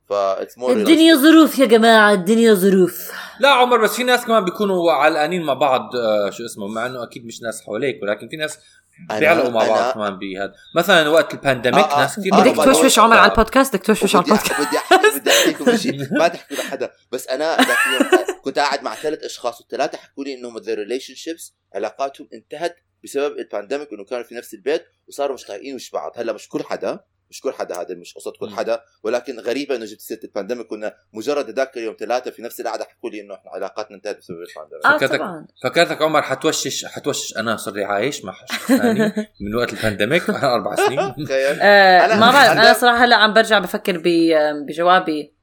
ف 0.08 0.12
it's 0.12 0.58
more 0.58 0.72
الدنيا 0.72 1.14
ظروف 1.14 1.58
يا 1.58 1.66
جماعة 1.66 2.12
الدنيا 2.12 2.54
ظروف. 2.54 3.12
لا 3.40 3.48
عمر 3.48 3.82
بس 3.82 3.96
في 3.96 4.04
ناس 4.04 4.24
كمان 4.24 4.44
بيكونوا 4.44 4.92
علقانين 4.92 5.42
مع 5.42 5.54
بعض 5.54 5.96
آه 5.96 6.30
شو 6.30 6.44
اسمه 6.44 6.66
مع 6.66 6.86
إنه 6.86 7.02
أكيد 7.02 7.26
مش 7.26 7.42
ناس 7.42 7.62
حواليك 7.62 8.02
ولكن 8.02 8.28
في 8.28 8.36
ناس 8.36 8.58
بيعلقوا 8.98 9.50
مع 9.50 9.68
بعض 9.68 9.94
كمان 9.94 10.18
بهذا 10.18 10.54
مثلا 10.76 11.08
وقت 11.08 11.34
ال 11.34 11.40
pandemic 11.40 11.84
آه، 11.84 11.96
آه. 11.96 12.00
ناس 12.00 12.20
كثير 12.20 12.34
بدك 12.34 12.64
توشوش 12.64 12.98
عمر. 12.98 13.16
على 13.16 13.30
البودكاست 13.30 13.76
بدك 13.76 13.86
توشوش 13.86 14.16
على 14.16 14.24
البودكاست. 14.24 14.60
بدي 14.60 14.78
احكي 14.78 15.18
بدي 15.18 15.30
احكي 15.30 15.78
شيء. 15.78 16.08
ما 16.18 16.28
تحكوا 16.28 16.56
لحدا. 16.56 16.90
بس 17.12 17.28
أنا 17.28 17.56
ذاك 17.56 17.78
اليوم 17.86 18.26
كنت 18.42 18.58
قاعد 18.58 18.82
مع 18.82 18.94
ثلاث 18.94 19.18
أشخاص 19.18 19.60
والثلاثة 19.60 19.98
حكوا 19.98 20.24
لي 20.24 20.34
إنهم 20.34 20.58
the 20.58 20.74
relationships 20.74 21.54
علاقاتهم 21.74 22.28
انتهت 22.34 22.76
بسبب 23.04 23.38
ال 23.38 23.44
pandemic 23.44 23.92
إنه 23.92 24.04
كانوا 24.04 24.24
في 24.24 24.34
نفس 24.34 24.54
البيت 24.54 24.86
وصاروا 25.08 25.34
مش 25.34 25.44
طايقين 25.44 25.74
وش 25.74 25.90
بعض. 25.90 26.12
هلأ 26.16 26.32
مش 26.32 26.48
كل 26.48 26.64
حدا 26.64 27.00
مش 27.30 27.40
كل 27.40 27.52
حدا 27.52 27.80
هذا 27.80 27.94
مش 27.94 28.14
قصة 28.14 28.32
كل. 28.40 28.50
حدا. 28.50 28.80
ولكن 29.02 29.40
غريبة 29.40 29.76
إنه 29.76 29.84
جبت 29.84 30.00
سيرة 30.00 30.20
ال 30.24 30.29
pandemic 30.29 30.66
كنا 30.66 30.94
مجرد 31.12 31.48
هذاك 31.48 31.76
اليوم 31.76 31.96
ثلاثة 32.00 32.30
في 32.30 32.42
نفس 32.42 32.60
القعدة 32.60 32.84
حكوا 32.84 33.10
لي 33.10 33.20
إنه 33.20 33.34
إحنا 33.34 33.50
علاقاتنا 33.50 33.96
انتهت 33.96 34.18
بسبب 34.18 34.36
ال 34.36 34.41
pandemic. 34.41 34.86
آه 34.86 34.98
فكرتك- 34.98 35.16
طبعا. 35.18 35.46
فكرتك 35.62 36.02
عمر 36.02 36.22
حتوشش 36.22 36.84
حتوشش. 36.84 37.36
أنا 37.36 37.56
صرت 37.56 37.76
عايش 37.78 38.24
مع 38.24 38.32
شخص 38.48 38.66
ثاني 38.72 39.12
من 39.40 39.54
وقت 39.54 39.72
ال 39.72 39.78
pandemic. 39.78 40.30
أربع 40.30 40.74
سنين. 40.74 41.14
تخيل. 41.26 41.58
آه 41.60 42.06
أنا- 42.06 42.20
ما 42.20 42.30
بعرف 42.32 42.50
أنا 42.50 42.72
صراحة 42.72 43.04
هلا 43.04 43.16
عم 43.16 43.32
برجع 43.34 43.58
بفكر 43.58 43.98
ب- 43.98 44.66
بجوابي. 44.66 45.35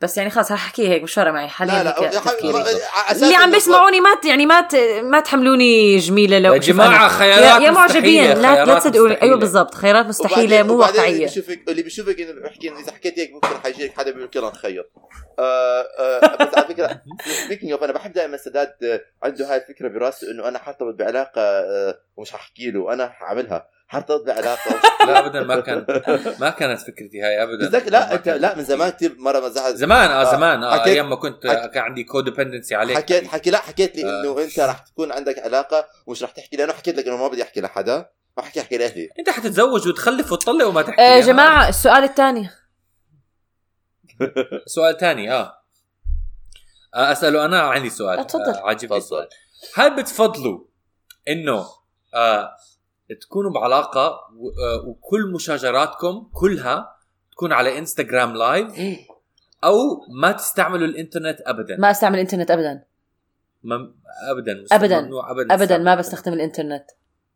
بس 0.00 0.16
يعني 0.18 0.30
خلص 0.30 0.52
رح 0.52 0.64
احكي 0.64 0.88
هيك 0.88 1.02
مش 1.02 1.14
فارقه 1.14 1.32
معي 1.32 1.48
حاليا 1.48 1.72
لا 1.74 1.82
لا 1.84 3.12
اللي 3.12 3.34
عم 3.34 3.50
بيسمعوني 3.50 4.00
ما 4.00 4.14
ت- 4.14 4.24
يعني 4.24 4.46
ما 4.46 4.60
ت- 4.60 5.00
ما 5.02 5.20
تحملوني 5.20 5.96
جميلة 5.96 6.38
لو 6.38 6.52
يا 6.54 6.58
جماعة 6.58 7.08
خيارات 7.08 7.60
يا, 7.62 7.66
يا 7.66 7.70
معجبين. 7.70 8.24
لا 8.38 8.64
لا 8.64 8.78
تصدقوني. 8.78 9.22
أيوه 9.22 9.36
بالضبط. 9.38 9.74
خيارات 9.74 10.06
مستحيلة 10.06 10.62
مو 10.62 10.74
وبعدين 10.74 10.90
اللي 11.00 11.08
واقعية. 11.10 11.26
بيشوفك 11.26 11.60
اللي 11.68 11.82
بيشوفك 11.82 12.20
إنه 12.20 12.40
بحكي 12.42 12.68
إنه 12.68 12.80
إذا 12.80 12.92
حكيت 12.92 13.18
هيك 13.18 13.32
ممكن 13.32 13.48
حيجيك 13.62 13.92
حدا 13.96 14.10
بيقول 14.10 14.30
يلا 14.36 14.48
نخيط 14.48 14.86
آه 15.38 15.86
آه 15.98 16.36
بس 16.44 16.54
على 16.58 16.66
فكرة 16.68 17.02
speaking 17.44 17.72
of 17.72 17.82
أنا 17.82 17.92
بحب 17.92 18.12
دائما 18.12 18.36
سداد 18.36 19.00
عنده 19.22 19.50
هاي 19.52 19.56
الفكرة 19.56 19.88
براسه 19.88 20.30
إنه 20.30 20.48
أنا 20.48 20.58
حارتبط 20.58 20.94
بعلاقة 20.94 21.40
آه 21.42 21.98
ومش 22.16 22.30
ححكي 22.32 22.70
له 22.70 22.92
أنا 22.92 23.08
حعملها. 23.08 23.73
حارتبط 23.86 24.26
بعلاقه 24.26 24.80
لا 25.06 25.18
ابدا 25.26 25.42
ما 25.42 25.60
كان 25.60 25.86
ما 26.40 26.50
كانت 26.50 26.80
فكرتي 26.80 27.22
هاي 27.22 27.42
ابدا 27.42 27.66
بس 27.66 27.72
ذاك- 27.72 27.88
لا 27.88 28.14
انت. 28.14 28.28
لا 28.28 28.56
من 28.56 28.64
زمان 28.64 28.90
كثير 28.90 29.16
مرة 29.18 29.40
مزحت 29.40 29.74
زمان 29.74 30.10
آه 30.10 30.22
آه، 30.22 30.32
زمان 30.36 30.62
آه 30.64 30.72
حكيت- 30.78 30.86
أيام 30.86 31.10
ما 31.10 31.16
كنت 31.16 31.46
حك- 31.46 31.70
كان 31.70 31.82
عندي 31.82 32.04
كوديبندنسي 32.04 32.74
عليك 32.74 32.96
حكيت 32.96 33.26
حكي 33.26 33.50
لا 33.50 33.58
حكيت 33.58 33.96
لي 33.96 34.04
آه. 34.04 34.20
انه 34.20 34.42
أنت 34.44 34.60
رح 34.60 34.78
تكون 34.78 35.12
عندك 35.12 35.38
علاقة 35.38 35.86
ومش 36.06 36.22
رح 36.22 36.30
تحكي 36.30 36.56
لأنه 36.56 36.72
حكيت 36.72 36.96
لك 36.96 37.06
إنه 37.06 37.16
ما 37.16 37.28
بدي 37.28 37.42
أحكي 37.42 37.60
لحدا 37.60 38.08
ما 38.36 38.42
حكي 38.42 38.60
احكي 38.60 38.78
لأهلي 38.78 39.08
أنت 39.18 39.30
حتتزوج 39.30 39.88
وتخلف 39.88 40.32
وتطلق 40.32 40.66
وما 40.66 40.82
تحكي 40.82 41.00
آه 41.02 41.18
آه. 41.18 41.20
جماعة 41.20 41.68
السؤال 41.68 42.04
الثاني 42.04 42.50
سؤال 44.74 44.98
ثاني 44.98 45.32
آه 45.32 45.60
آه، 46.94 47.12
أسأله 47.12 47.44
أنا 47.44 47.60
عندي 47.60 47.90
سؤال 47.90 48.18
آه، 48.18 48.22
تفضل. 48.22 48.50
آه 48.54 48.66
عاجبني. 48.66 48.98
السؤال 48.98 49.28
هل 49.74 49.96
بتفضلوا 49.96 50.64
إنه 51.28 51.64
آه 52.14 52.50
تكونوا 53.20 53.50
بعلاقة 53.52 54.06
آه 54.06 54.86
وكل 54.86 55.32
مشاجراتكم 55.34 56.30
كلها 56.32 56.96
تكون 57.32 57.52
على 57.52 57.78
انستغرام 57.78 58.36
live 58.36 58.68
أو 59.64 59.76
ما 60.20 60.32
تستعملوا 60.32 60.86
الإنترنت 60.86 61.38
ابدا. 61.46 61.76
ما 61.78 61.90
أستعمل 61.90 62.14
الإنترنت 62.14 62.50
ابدا. 62.50 62.84
مم... 63.62 63.94
ابدا. 64.30 64.64
أبداً. 64.72 65.10
ابدا 65.30 65.54
ابدا 65.54 65.78
ما 65.78 65.94
تستعمل 65.94 65.98
بستخدم 65.98 66.32
الإنترنت. 66.32 66.84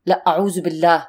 لا 0.06 0.22
أعوذ 0.26 0.60
بالله. 0.60 1.08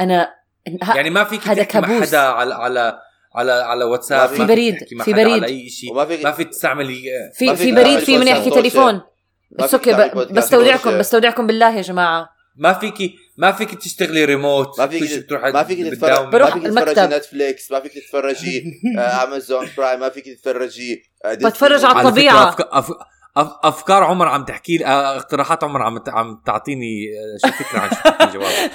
أنا 0.00 0.34
ه- 0.82 0.96
يعني 0.96 1.10
ما 1.10 1.24
فيك 1.24 1.48
هذا 1.48 1.62
تحكي 1.62 1.80
مع 1.80 1.88
كابوس. 1.88 2.08
حدا 2.08 2.18
على 2.18 2.54
على 2.54 3.00
على 3.34 3.52
على 3.52 3.84
واتساب 3.84 4.28
في 4.28 4.38
ما 4.38 4.46
بريد، 4.46 4.78
في 5.02 5.12
بريد. 5.12 5.32
على 5.42 5.46
أي 5.46 5.68
شيء 5.68 5.94
ما 5.94 6.32
فيك 6.32 6.48
تستعملي 6.48 7.02
في 7.34 7.46
ما 7.46 7.54
في 7.54 7.64
فيك 7.64 7.74
بريد 7.74 7.98
في 7.98 8.18
من 8.18 8.26
يحكي 8.26 8.50
تليفون. 8.50 8.94
ما 8.94 9.04
بس 9.50 9.74
أوكي 9.74 9.92
بستودعكم. 10.32 10.98
بستودعكم 10.98 11.46
بالله 11.46 11.76
يا 11.76 11.82
جماعة. 11.82 12.28
ما 12.56 12.72
فيك 12.72 13.14
ما 13.36 13.52
فيك 13.52 13.74
تشتغلي 13.74 14.24
ريموت 14.24 14.80
ما 14.80 14.86
فيك 14.86 15.18
بتروح 15.18 15.42
ما 15.42 15.64
فيك 15.64 15.78
تتفرج 15.78 16.34
ما 16.34 16.50
فيك 16.50 16.62
تتفرجي. 16.62 17.00
نتفليكس 17.16 17.72
ما 17.72 17.80
فيك 17.80 17.92
تتفرجي 17.92 18.64
آه، 18.98 19.24
امازون 19.24 19.68
برايم 19.76 20.00
ما 20.00 20.08
فيك 20.08 20.24
تتفرجي 20.24 21.02
آه،. 21.24 21.34
بتفرج 21.34 21.84
على. 21.84 22.54
أف... 23.36 23.50
أفكار 23.64 24.04
عمر 24.04 24.28
عم 24.28 24.44
تحكي 24.44 24.76
لي 24.76 24.86
آه، 24.86 25.16
اقتراحات 25.16 25.64
عمر 25.64 25.82
عم 25.82 26.02
عم 26.08 26.42
تعطيني 26.46 27.06
آه، 27.44 27.48
شو 27.48 27.64
فكرة 27.64 27.80
عن 27.80 27.90
شو 27.90 28.38
جواب 28.38 28.70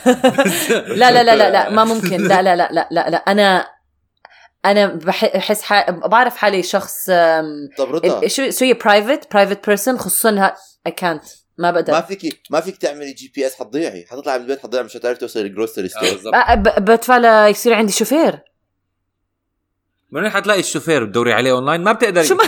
لا 0.88 1.12
لا 1.12 1.24
لا 1.24 1.36
لا 1.36 1.52
لا 1.52 1.70
ما 1.70 1.84
ممكن 1.84 2.28
لا 2.28 2.42
لا 2.42 2.56
لا 2.56 2.70
لا 2.72 2.88
لا, 2.92 3.10
لا. 3.10 3.18
أنا 3.18 3.68
أنا 4.66 4.86
بح- 4.86 5.36
بحس 5.38 5.62
ح... 5.62 5.90
بعرف 5.92 6.38
حالي 6.38 6.64
شخص 6.64 7.10
أم، 7.10 7.46
طب 7.78 7.96
رضا 7.96 8.28
شو 8.28 8.66
هي 8.66 8.74
private 8.74 9.34
private 9.34 9.66
person 9.68 9.98
خصوصا 9.98 10.54
اي 10.88 10.92
كانت 10.92 11.24
ما 11.60 11.72
ما 11.72 11.82
بقدر 11.82 12.02
فيك 12.02 12.42
ما 12.50 12.62
فيك 12.62 12.78
تعملي 12.78 13.12
GPS 13.12 13.56
حتضيعي. 13.56 14.06
حتطلعي 14.06 14.38
من 14.38 14.44
البيت 14.44 14.60
حتضيعي 14.60 14.84
مش 14.84 14.98
هتعرفي 14.98 15.20
توصلي 15.20 15.44
ال 15.44 15.49
grocery 15.50 15.90
store 15.90 16.32
بدفع 16.78 17.18
ليصير 17.18 17.74
عندي 17.74 17.92
شوفير. 17.92 18.40
من 20.12 20.22
وين 20.22 20.30
حتلاقي 20.32 20.60
الشوفير 20.60 21.06
بتدوري 21.06 21.34
عليه 21.34 21.52
اونلاين 21.52 21.82
ما 21.82 21.92
بتقدري. 21.92 22.24
شو 22.26 22.36
ما 22.36 22.44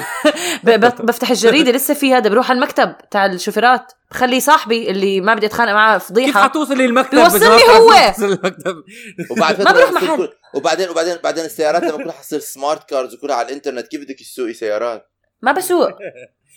بفتح 1.01 1.29
الجريدة 1.29 1.71
لسه 1.71 1.93
في 1.93 2.13
هذا 2.13 2.29
بروح 2.29 2.49
على 2.49 2.57
المكتب 2.57 2.95
تاع 3.11 3.25
الشوفيرات. 3.25 3.91
بخلي 4.11 4.39
صاحبي 4.39 4.91
اللي 4.91 5.21
ما 5.21 5.33
بدي 5.33 5.45
أتخانق 5.45 5.71
معاه 5.71 5.97
كيف 5.97 6.07
فضيحه 6.07 6.43
حتوصلي 6.43 6.85
المكتب 6.85 7.17
بيوصلني 7.17 7.45
ما 7.45 7.73
هو. 7.77 8.13
المكتب 8.19 8.75
وبعد 9.31 9.61
ما 9.65 9.71
بروح 9.71 9.91
محل. 9.91 10.29
وبعدين 10.53 10.89
وبعدين 10.89 11.17
بعدين 11.23 11.45
السيارات 11.45 11.83
لما 11.83 11.97
كلها 11.97 12.11
حتصير 12.11 12.39
smart 12.39 12.89
cars 12.89 13.13
وكلها 13.15 13.35
على 13.35 13.47
الإنترنت 13.47 13.87
كيف 13.87 14.01
بدك 14.01 14.19
تسوقي 14.19 14.53
سيارات؟ 14.53 15.07
ما 15.41 15.51
بسوق. 15.51 15.89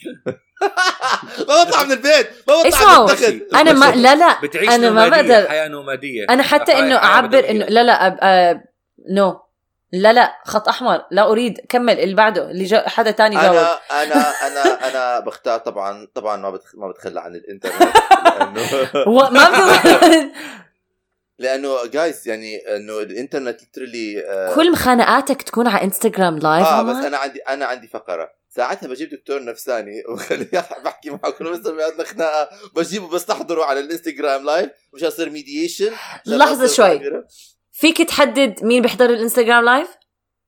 ما 1.48 1.64
بطلع 1.64 1.84
من 1.84 1.92
البيت 1.92 2.30
ما 2.48 2.54
بطلع 2.54 2.68
اسمعوا. 2.68 3.06
من 3.06 3.10
التخت 3.12 3.54
أنا 3.54 3.72
ما 3.72 3.90
لا 3.90 4.14
لا 4.14 4.40
بتعيش 4.42 4.68
أنا 4.68 4.90
ما 4.90 5.08
بقدر 5.08 5.48
حياة 5.48 5.68
نومادية. 5.68 6.26
أنا 6.30 6.42
حتى 6.42 6.78
إنه 6.78 6.96
أعبر. 6.96 7.50
انه 7.50 7.64
لا 7.64 7.82
لا 7.84 8.06
أب... 8.06 8.18
آه... 8.22 8.64
no 9.10 9.40
لا 9.92 10.12
لا 10.12 10.34
خط 10.44 10.68
أحمر. 10.68 11.04
لا 11.10 11.30
أريد. 11.30 11.60
كمل 11.68 12.00
اللي 12.00 12.14
بعده 12.14 12.50
اللي 12.50 12.64
جا... 12.64 12.88
حدا 12.88 13.10
تاني 13.10 13.36
جاوب. 13.36 13.56
أنا 13.56 13.78
أنا 13.90 14.46
أنا 14.46 14.88
أنا 14.88 15.20
بختار 15.20 15.58
طبعا 15.58 16.08
طبعا 16.14 16.36
ما 16.36 16.50
بتخ... 16.50 16.74
ما 16.74 16.88
بتخلى 16.88 17.20
عن 17.20 17.34
الإنترنت 17.34 17.92
لأنه 18.24 19.30
ما 19.30 19.48
لأنه 21.38 21.86
جايز 21.86 22.28
يعني 22.28 22.56
إنه 22.56 22.98
الإنترنت 22.98 23.60
literally 23.60 24.24
آه 24.26 24.54
كل 24.54 24.72
مخانقاتك 24.72 25.42
تكون 25.42 25.68
على 25.68 25.84
انستغرام 25.84 26.38
live 26.38 26.66
آه؟ 26.66 26.82
بس 26.82 27.04
أنا 27.04 27.16
عندي 27.16 27.40
أنا 27.40 27.66
عندي 27.66 27.88
فقرة. 27.88 28.30
ساعتها 28.56 28.87
بجيب 28.88 29.08
دكتور 29.11 29.44
نفساني 29.44 30.02
وخليه 30.08 30.50
بحكي 30.84 31.11
معه. 31.11 31.30
كل 31.30 31.44
ما 31.44 31.50
يصير 31.50 31.82
عندنا 31.82 32.04
خناقة 32.04 32.49
بجيبه 32.76 33.08
بستحضره 33.08 33.64
على 33.64 33.80
الإنستغرام 33.80 34.44
live 34.44 34.70
مش 34.94 35.02
يصير 35.02 35.30
mediation 35.30 35.92
لحظة 36.26 36.66
شوي. 36.66 37.00
فيك 37.73 38.02
تحدد 38.02 38.64
مين 38.64 38.82
بيحضر 38.82 39.11
الإنستغرام 39.11 39.64
live؟ 39.64 39.88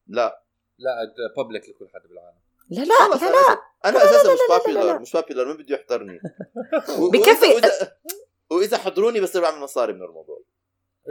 لا. 0.07 0.43
لا 0.79 0.91
public 1.37 1.63
لكل 1.69 1.89
حدا 1.95 2.09
بالعالم. 2.09 2.39
لا 2.71 2.81
لا 2.85 3.09
لا 3.17 3.29
أنا 3.29 3.37
لا. 3.37 3.59
أنا 3.85 4.05
أساسا 4.05 4.33
مش 4.33 4.39
بابيلر. 4.49 4.99
مش 4.99 5.13
بابيلر 5.13 5.45
مين 5.45 5.57
بده 5.57 5.75
يحضرني؟ 5.77 6.19
بكفي- 7.13 7.89
وإذا 8.51 8.79
حضروني 8.79 9.21
بصير 9.21 9.43
بعمل 9.43 9.59
مصاري 9.61 9.93
من 9.93 10.03
الموضوع. 10.03 10.43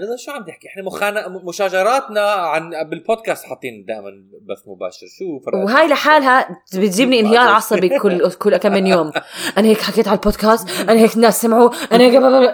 رضا 0.04 0.16
شو 0.16 0.32
عم 0.32 0.46
تحكي؟ 0.46 0.68
إحنا 0.68 0.84
مخانا 0.84 1.28
مشاجراتنا 1.28 2.32
عن 2.32 2.90
بالبودكاست 2.90 3.46
حاطين 3.46 3.86
دائما 3.86 4.10
بث 4.42 4.68
مباشر. 4.68 5.08
شو 5.20 5.40
فرق؟ 5.46 5.56
وهاي 5.56 5.88
لحالها 5.88 6.64
بتجيبني 6.74 7.20
انهيار 7.20 7.48
عصبي 7.50 8.00
كل 8.00 8.32
كل 8.44 8.58
كم 8.58 8.72
من 8.72 8.88
يوم. 8.88 9.12
أنا 9.58 9.68
هيك 9.68 9.82
حكيت 9.82 10.08
على 10.08 10.18
البودكاست 10.18 10.70
أنا 10.70 11.00
هيك 11.00 11.16
الناس 11.16 11.42
سمعوا 11.42 11.70
أنا 11.92 12.04
هيك 12.04 12.14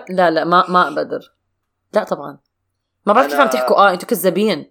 لا 0.10 0.32
لا 0.32 0.44
ما 0.44 0.66
ما 0.70 0.90
بقدر 0.90 1.34
لا 1.94 2.04
طبعا. 2.04 2.38
ما 3.06 3.14
بعرف 3.14 3.32
كيف 3.32 3.40
عم 3.40 3.48
تحكوا. 3.50 3.76
آه 3.76 3.92
أنتوا 3.94 4.08
كذابين. 4.08 4.70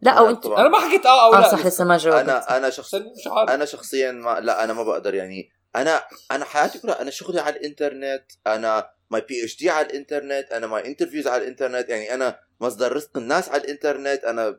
لا 0.00 0.10
أو 0.10 0.30
انت 0.30 0.44
طبعاً. 0.44 0.60
أنا 0.60 0.68
ما 0.68 0.78
حكيت 0.78 1.06
آه 1.06 1.26
أو 1.26 1.34
آه 1.34 1.40
لا 1.40 1.48
صح 1.48 1.66
لسه 1.66 1.84
ما 1.84 1.96
جاوبت. 1.96 2.18
أنا 2.18 2.56
أنا 2.56 2.70
شخص 2.70 2.94
مش 2.94 3.26
عارف. 3.26 3.50
أنا 3.50 3.64
شخصيا 3.64 4.12
ما 4.12 4.40
لا 4.40 4.64
أنا 4.64 4.72
ما 4.72 4.82
بقدر 4.82 5.14
يعني. 5.14 5.50
أنا 5.76 6.02
أنا 6.30 6.44
حياتي 6.44 6.78
كلها 6.78 7.02
أنا 7.02 7.10
شغلي 7.10 7.40
على 7.40 7.56
الإنترنت 7.56 8.24
أنا 8.46 8.90
my 9.10 9.20
PhD 9.20 9.70
على 9.70 9.86
الإنترنت 9.86 10.52
أنا 10.52 10.66
my 10.66 10.86
interviews 10.86 11.26
على 11.26 11.42
الإنترنت 11.42 11.88
يعني 11.88 12.14
أنا 12.14 12.38
مصدر 12.60 12.92
رزق 12.96 13.16
الناس 13.16 13.48
على 13.48 13.62
الإنترنت 13.62 14.24
أنا 14.24 14.58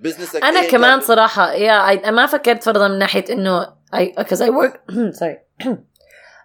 business 0.00 0.36
أنا 0.36 0.68
كمان 0.68 1.00
صراحة 1.00 1.52
يا 1.52 2.10
ما 2.10 2.26
فكرت 2.26 2.62
فرضا 2.62 2.88
من 2.88 2.98
ناحية 2.98 3.24
إنه 3.30 3.76
أي 3.94 4.14
cause 4.28 4.42
I 4.42 4.50
work 4.50 4.80
sorry 5.20 5.38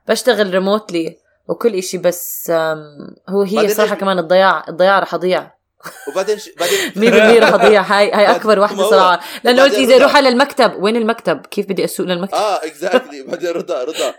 بشتغل 0.07 0.53
remotely 0.53 1.17
وكل 1.48 1.75
إشي 1.75 1.98
بس 1.98 2.51
هو 3.29 3.41
هي 3.41 3.69
صراحة 3.69 3.95
كمان 3.95 4.19
الضياع 4.19 4.65
الضياع 4.69 5.00
رح 5.00 5.13
اضيع 5.13 5.59
وبعدين 6.07 6.39
ش... 6.39 6.50
بعدين 6.59 7.39
100% 7.39 7.43
رح 7.43 7.53
اضيع 7.53 7.81
هاي 7.81 8.12
هاي 8.12 8.36
أكبر 8.36 8.59
وحده 8.59 8.89
صراحة. 8.89 9.19
لأنه 9.43 9.63
قلت 9.63 9.74
إذا. 9.74 9.95
أروح 9.95 10.15
على 10.15 10.29
المكتب 10.29 10.83
وين 10.83 10.95
المكتب؟ 10.95 11.45
كيف 11.45 11.65
بدي 11.65 11.86
أسوق 11.86 12.05
للمكتب؟ 12.05 12.36
آه 12.36 12.65
exactly 12.65 13.23
بعدين 13.24 13.50
رضا 13.50 13.83
رضا. 13.83 14.13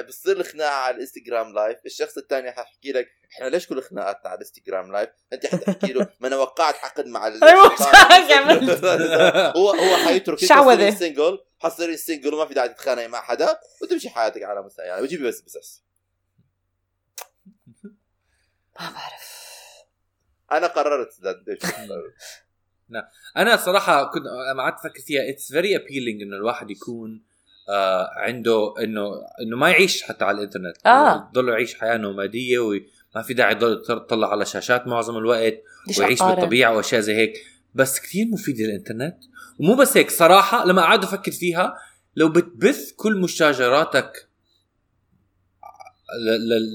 بتصير 0.00 0.36
الخناقة 0.36 0.70
على 0.70 0.96
الإنستغرام 0.96 1.54
live 1.54 1.78
الشخص 1.86 2.18
الثاني 2.18 2.52
حيحكي 2.52 2.92
لك 2.92 3.08
إحنا 3.32 3.48
ليش 3.48 3.66
كل 3.66 3.82
خناقاتنا 3.82 4.30
على 4.30 4.34
الإنستغرام 4.34 4.92
live 4.92 5.08
أنت 5.32 5.46
حتحكي 5.46 5.92
له 5.92 6.08
ما 6.20 6.28
أنا 6.28 6.36
وقعت 6.36 6.74
عقد 6.74 7.06
مع 7.06 7.26
أيوة،؟ 7.42 7.66
هو 9.58 9.70
هو 9.70 9.96
حيترك. 9.96 10.44
حتصيري 10.44 10.92
single 10.92 11.38
حتصيري 11.58 11.96
single 11.96 12.34
وما 12.34 12.46
في 12.46 12.54
داعي 12.54 12.68
تتخانقي 12.68 13.08
مع 13.08 13.20
حدا 13.20 13.58
وتمشي 13.82 14.10
حياتك 14.10 14.42
على 14.42 14.62
مستوى 14.62 14.86
يعني 14.86 15.02
بجيبي 15.02 15.28
بس 15.28 15.40
بس 15.40 15.82
ما 18.80 18.90
بعرف 18.90 19.36
أنا 20.52 20.66
قررت. 20.66 21.12
أنا 23.36 23.56
صراحة 23.56 24.04
كنت 24.04 24.22
لما 24.52 24.62
قعدت 24.62 24.76
أفكر 24.78 25.00
فيها 25.00 25.30
it's 25.30 25.52
very 25.52 25.76
appealing 25.76 26.22
إنه 26.22 26.36
الواحد 26.36 26.70
يكون 26.70 27.25
آه 27.68 28.10
عنده 28.16 28.74
انه 28.84 29.10
إنه 29.42 29.56
ما 29.56 29.70
يعيش 29.70 30.02
حتى 30.02 30.24
على 30.24 30.38
الإنترنت 30.38 30.76
آه. 30.86 31.28
يضل 31.30 31.48
يعيش 31.48 31.74
حياة 31.74 31.96
nomadية 31.96 32.58
وما 32.58 33.22
في 33.22 33.34
داعي 33.34 33.52
يضل 33.52 33.82
يطلع 33.90 34.30
على 34.30 34.44
شاشات 34.46 34.86
معظم 34.86 35.16
الوقت 35.16 35.62
ويعيش 35.98 36.22
أقارن. 36.22 36.34
بالطبيعة 36.34 36.76
وأشياء 36.76 37.00
زي 37.00 37.14
هيك 37.14 37.32
بس 37.74 38.00
كثير 38.00 38.26
مفيده 38.32 38.64
الانترنت 38.64 39.16
ومو 39.58 39.74
بس 39.74 39.96
هيك 39.96 40.10
صراحة 40.10 40.64
لما 40.66 40.82
قعدت 40.82 41.04
أفكر 41.04 41.32
فيها 41.32 41.74
لو 42.16 42.28
بتبث 42.28 42.92
كل 42.92 43.20
مشاجراتك 43.20 44.28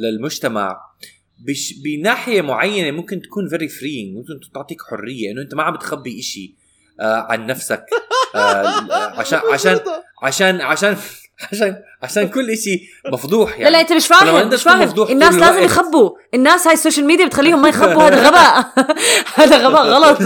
للمجتمع 0.01 0.81
بش 1.39 1.73
بناحية 1.83 2.41
معينة 2.41 2.91
ممكن 2.91 3.21
تكون 3.21 3.49
very 3.49 3.67
freeing 3.67 4.17
ممكن 4.17 4.39
تعطيك 4.53 4.81
حرية 4.81 5.31
إنه 5.31 5.41
أنت 5.41 5.55
ما 5.55 5.63
عم 5.63 5.73
بتخبي 5.73 6.19
إشي 6.19 6.55
آه 6.99 7.21
عن 7.29 7.45
نفسك 7.45 7.85
عشان 8.35 9.39
عشان 9.53 9.79
عشان 10.23 10.61
عشان 10.61 10.97
عشان 11.51 11.75
عشان 12.03 12.27
كل 12.27 12.49
إشي 12.49 12.79
مفضوح 13.13 13.51
يعني 13.51 13.63
لا 13.63 13.69
لا 13.69 13.81
أنت 13.81 13.93
مش 13.93 14.07
فاهم 14.07 14.47
مش 14.49 14.63
فاهم. 14.63 14.81
الناس 15.09 15.35
لازم 15.35 15.57
الوقت- 15.57 15.63
يخبوا. 15.71 16.09
الناس 16.33 16.67
هاي 16.67 16.73
السوشيال 16.73 17.05
ميديا 17.05 17.25
بتخليهم 17.25 17.61
ما 17.61 17.69
يخبوا 17.69 18.03
هذا 18.03 18.27
غباء. 18.27 18.65
هذا 19.35 19.67
غباء 19.67 19.81
غلط. 19.87 20.21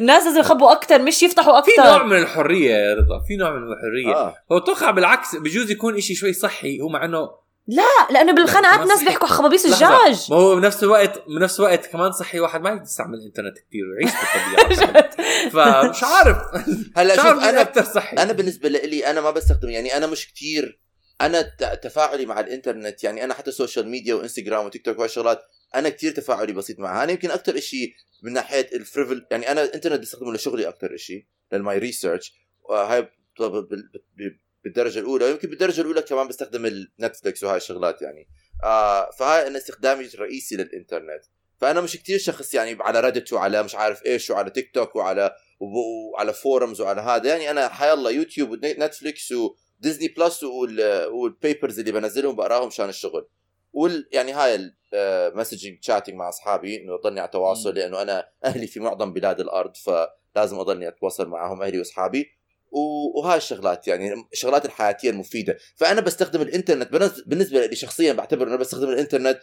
الناس 0.00 0.24
لازم 0.24 0.40
يخبوا 0.40 0.72
أكثر 0.72 1.02
مش 1.02 1.22
يفتحوا 1.22 1.60
في 1.60 1.70
نوع 1.78 1.86
أكثر 1.96 2.04
من 2.04 2.16
الحرية 2.18 2.70
يا 2.74 2.94
رضا 2.94 3.20
في 3.28 3.36
نوع 3.36 3.50
من 3.50 3.72
الحرية. 3.72 4.14
آه. 4.16 4.34
هو 4.52 4.56
أتوقع 4.58 4.90
بالعكس 4.90 5.36
بجوز 5.36 5.70
يكون 5.70 5.96
إشي 5.96 6.14
شوي 6.14 6.32
صحي 6.32 6.80
هو 6.80 6.88
مع 6.88 7.04
إنه 7.04 7.28
لا 7.70 7.82
لأنه 8.10 8.32
بالخناقات 8.32 8.80
الناس. 8.80 9.04
بيحكوا 9.04 9.28
خبابيس 9.28 9.66
الدجاج 9.66 10.26
ما 10.30 10.36
هو 10.36 10.56
بنفس 10.56 10.82
الوقت 10.82 11.22
بنفس 11.28 11.60
الوقت 11.60 11.86
كمان 11.86 12.12
صحي 12.12 12.40
واحد 12.40 12.60
ما 12.60 12.80
يستعمل 12.82 13.14
الإنترنت 13.18 13.58
كثير 13.58 13.82
ويعيش 13.86 14.14
بالطبيعة. 14.14 15.10
فمش 15.88 16.02
عارف. 16.04 16.36
هلا 16.96 17.16
شوف 17.16 17.26
أنا 17.26 17.60
أكثر 17.60 17.84
صحي. 17.84 18.16
أنا 18.16 18.32
بالنسبة 18.32 18.68
لي 18.68 19.10
أنا 19.10 19.20
ما 19.20 19.30
بستخدم 19.30 19.68
يعني 19.68 19.96
أنا 19.96 20.06
مش 20.06 20.28
كتير. 20.28 20.80
أنا 21.20 21.42
تفاعلي 21.82 22.26
مع 22.26 22.40
الإنترنت 22.40 23.04
يعني 23.04 23.24
أنا 23.24 23.34
حتى 23.34 23.50
السوشيال 23.50 23.88
ميديا 23.88 24.14
وإنستغرام 24.14 24.66
وتيك 24.66 24.84
توك 24.84 24.98
وهالشغلات 24.98 25.42
أنا 25.74 25.88
كتير 25.88 26.12
تفاعلي 26.12 26.52
بسيط 26.52 26.78
معها. 26.78 27.04
أنا 27.04 27.12
يمكن 27.12 27.30
أكثر 27.30 27.60
شيء 27.60 27.92
من 28.22 28.32
ناحية 28.32 28.68
ال 28.72 28.80
travel 28.80 29.26
يعني 29.30 29.50
أنا 29.52 29.62
الإنترنت 29.62 30.00
بستخدمه 30.00 30.32
لشغلي 30.32 30.68
أكثر 30.68 30.96
شيء 30.96 31.26
لل 31.52 31.65
my 31.65 31.78
research 31.78 32.32
بال- 33.40 33.90
بالدرجة 34.64 34.98
الأولى 34.98 35.24
ويمكن 35.24 35.48
بالدرجة 35.48 35.80
الأولى 35.80 36.02
كمان 36.02 36.28
بستخدم 36.28 36.66
النتفلكس 36.66 37.44
وهاي 37.44 37.56
الشغلات 37.56 38.02
يعني. 38.02 38.28
آه 38.64 39.10
فهاي 39.10 39.46
أنا 39.46 39.58
استخدامي 39.58 40.04
الرئيسي 40.14 40.56
للإنترنت. 40.56 41.24
فأنا 41.60 41.80
مش 41.80 41.96
كتير 41.96 42.18
شخص 42.18 42.54
يعني 42.54 42.76
على 42.80 43.00
ريدت 43.00 43.32
وعلى 43.32 43.62
مش 43.62 43.74
عارف 43.74 44.06
إيش 44.06 44.30
وعلى 44.30 44.50
تيك 44.50 44.74
توك 44.74 44.96
وعلى 44.96 45.34
وعلى 45.60 46.32
forums 46.32 46.80
وعلى 46.80 47.00
هذا. 47.00 47.28
يعني 47.30 47.50
أنا 47.50 47.68
حيالله 47.68 48.10
يوتيوب 48.10 48.50
ونتفليكس 48.50 49.32
وديزني 49.32 50.08
بلس 50.08 50.44
وال- 50.44 51.06
وال 51.06 51.24
papers 51.24 51.78
اللي 51.78 51.92
بنزلهم 51.92 52.36
بقراهم 52.36 52.66
مشان 52.66 52.88
الشغل. 52.88 53.28
وال 53.72 54.08
يعني 54.12 54.32
هاي 54.32 54.72
ال 54.94 55.02
messaging 55.02 55.78
chatting 55.80 56.14
مع 56.14 56.28
أصحابي 56.28 56.76
إنه 56.76 56.94
أضلني 56.94 57.20
على 57.20 57.28
تواصل 57.28 57.74
لأنه 57.74 58.02
أنا 58.02 58.28
أهلي 58.44 58.66
في 58.66 58.80
معظم 58.80 59.12
بلاد 59.12 59.40
الأرض 59.40 59.72
فلازم 59.76 60.58
أضلني 60.58 60.88
أتواصل 60.88 61.28
معهم 61.28 61.62
أهلي 61.62 61.78
وأصحابي. 61.78 62.37
وهاي 62.70 63.36
الشغلات 63.36 63.88
يعني 63.88 64.14
الشغلات 64.32 64.66
الحياتية 64.66 65.10
المفيدة. 65.10 65.58
فأنا 65.76 66.00
بستخدم 66.00 66.42
الإنترنت 66.42 66.88
بالنسبة 67.26 67.66
لي 67.66 67.76
شخصيا 67.76 68.12
بعتبر 68.12 68.48
إنه 68.48 68.56
بستخدم 68.56 68.88
الإنترنت 68.88 69.40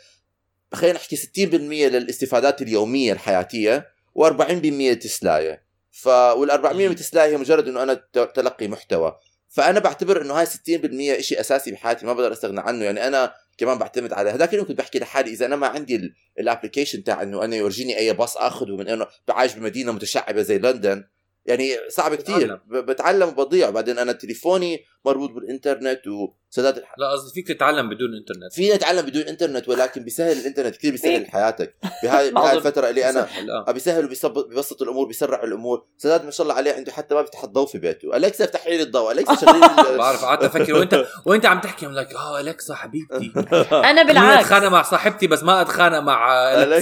خلينا 0.73 0.95
نحكي 0.95 1.15
60% 1.15 1.19
للاستفادات 1.45 2.61
اليومية 2.61 3.13
الحياتية 3.13 3.87
و40% 4.19 4.97
تسلاية 5.01 5.65
ف 5.91 6.07
وال 6.07 6.51
40% 6.51 6.87
تسلاية 6.87 7.31
هي 7.31 7.37
مجرد 7.37 7.67
إنه 7.67 7.83
أنا 7.83 7.93
تلقي 8.13 8.67
محتوى. 8.67 9.17
فأنا 9.49 9.79
بعتبر 9.79 10.21
إنه 10.21 10.33
هاي 10.33 10.45
60% 10.45 11.21
شيء 11.21 11.39
أساسي 11.39 11.71
بحياتي 11.71 12.05
ما 12.05 12.13
بقدر 12.13 12.33
أستغنى 12.33 12.59
عنه. 12.59 12.85
يعني 12.85 13.07
أنا 13.07 13.33
كمان 13.57 13.77
بعتمد 13.77 14.13
على 14.13 14.29
هذاك 14.29 14.53
اليوم 14.53 14.67
كنت 14.67 14.77
بحكي 14.77 14.99
لحالي 14.99 15.31
إذا 15.31 15.45
أنا 15.45 15.55
ما 15.55 15.67
عندي 15.67 16.13
ال 16.39 16.45
application 16.45 17.03
تاع 17.03 17.21
إنه 17.21 17.43
أنا 17.43 17.55
يورجيني 17.55 17.97
أي 17.97 18.13
باص 18.13 18.37
اخذه 18.37 18.75
من 18.75 18.87
انه 18.87 19.07
بعايش 19.27 19.53
بمدينة 19.53 19.91
متشعبة 19.91 20.41
زي 20.41 20.57
لندن 20.57 21.03
يعني 21.45 21.69
صعب. 21.89 22.11
ب- 22.11 22.75
بتعلم 22.75 23.27
وبضيع. 23.29 23.69
بعدين 23.69 23.99
أنا 23.99 24.11
تليفوني 24.11 24.85
مربوط 25.05 25.31
بالإنترنت 25.31 26.01
وسداد 26.07 26.77
الح... 26.77 26.93
لا 26.97 27.11
قصدي 27.11 27.33
فيك 27.33 27.47
تتعلم 27.47 27.89
بدون 27.89 28.09
إنترنت. 28.19 28.53
فينا 28.53 28.75
نتعلم 28.75 29.01
بدون 29.05 29.21
إنترنت 29.21 29.69
ولكن 29.69 30.03
بيسهل 30.03 30.37
الإنترنت. 30.39 30.75
كثير 30.75 30.91
بيسهل. 30.91 31.27
حياتك. 31.31 31.75
بهاي 32.03 32.31
بهاي 32.41 32.57
الفترة 32.57 32.89
اللي 32.89 33.09
أنا 33.09 33.21
سهل، 33.25 33.51
آه. 33.51 33.65
آه، 33.67 33.71
بيسهل 33.71 34.05
وبيصب- 34.05 34.49
بيبسط 34.49 34.81
الأمور 34.81 35.07
بيسرع 35.07 35.43
الأمور. 35.43 35.85
سداد 35.97 36.25
ما 36.25 36.31
شاء 36.31 36.43
الله 36.43 36.55
عليه 36.55 36.73
عنده 36.73 36.91
حتى 36.91 37.15
ما 37.15 37.21
بيفتح 37.21 37.43
الضوء 37.43 37.65
في 37.67 37.77
بيته. 37.77 38.17
الكسا 38.17 38.43
افتحي 38.45 38.77
لي 38.77 38.83
الضوء. 38.83 39.11
الكسا 39.11 39.35
شغلي 39.45 39.97
بعرف 39.97 40.25
قعدت 40.25 40.43
أفكر. 40.43 40.73
وانت 40.73 41.05
وأنت 41.25 41.45
عم 41.45 41.59
تحكي؟ 41.61 41.85
I'm 41.85 41.91
like 41.91 42.13
آه 42.15 42.39
الكسا 42.39 42.75
حبيبتي. 42.75 43.31
أنا 43.71 43.91
أنا 43.91 44.03
بالعكس. 44.03 44.45
أتخانق 44.45 44.67
مع 44.67 44.81
صاحبتي 44.81 45.27
بس 45.27 45.43
ما 45.43 45.61
أتخانق 45.61 45.99
مع. 45.99 46.43
أنا 46.53 46.77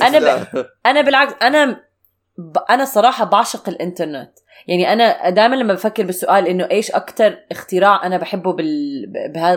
أنا 0.85 1.01
بالعكس. 1.01 1.33
أنا. 1.41 1.83
أنا 2.69 2.85
صراحة 2.85 3.25
بعشق 3.25 3.69
الإنترنت. 3.69 4.31
يعني 4.67 4.93
أنا 4.93 5.29
دائما 5.29 5.55
لما 5.55 5.73
بفكر 5.73 6.03
بالسؤال 6.03 6.47
إنه 6.47 6.67
إيش 6.71 6.91
أكثر 6.91 7.39
اختراع 7.51 8.05
أنا 8.05 8.17
بحبه 8.17 8.53
بال... 8.53 9.05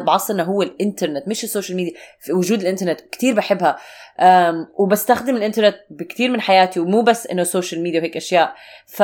بعصرنا 0.05 0.43
هو 0.43 0.63
الإنترنت 0.63 1.29
مش 1.29 1.45
السوشيال 1.45 1.77
ميديا 1.77 1.93
وجود 2.31 2.61
الإنترنت 2.61 3.01
كتير 3.01 3.35
بحبها 3.35 3.77
أم... 4.21 4.69
وبستخدم 4.75 5.37
الإنترنت 5.37 5.77
بكثير 5.91 6.31
من 6.31 6.41
حياتي 6.41 6.81
ومو 6.81 7.03
بس 7.03 7.27
إنه 7.27 7.43
سوشيال 7.45 7.83
ميديا 7.83 8.01
وهيك 8.01 8.17
أشياء. 8.17 8.55
ف 8.87 9.03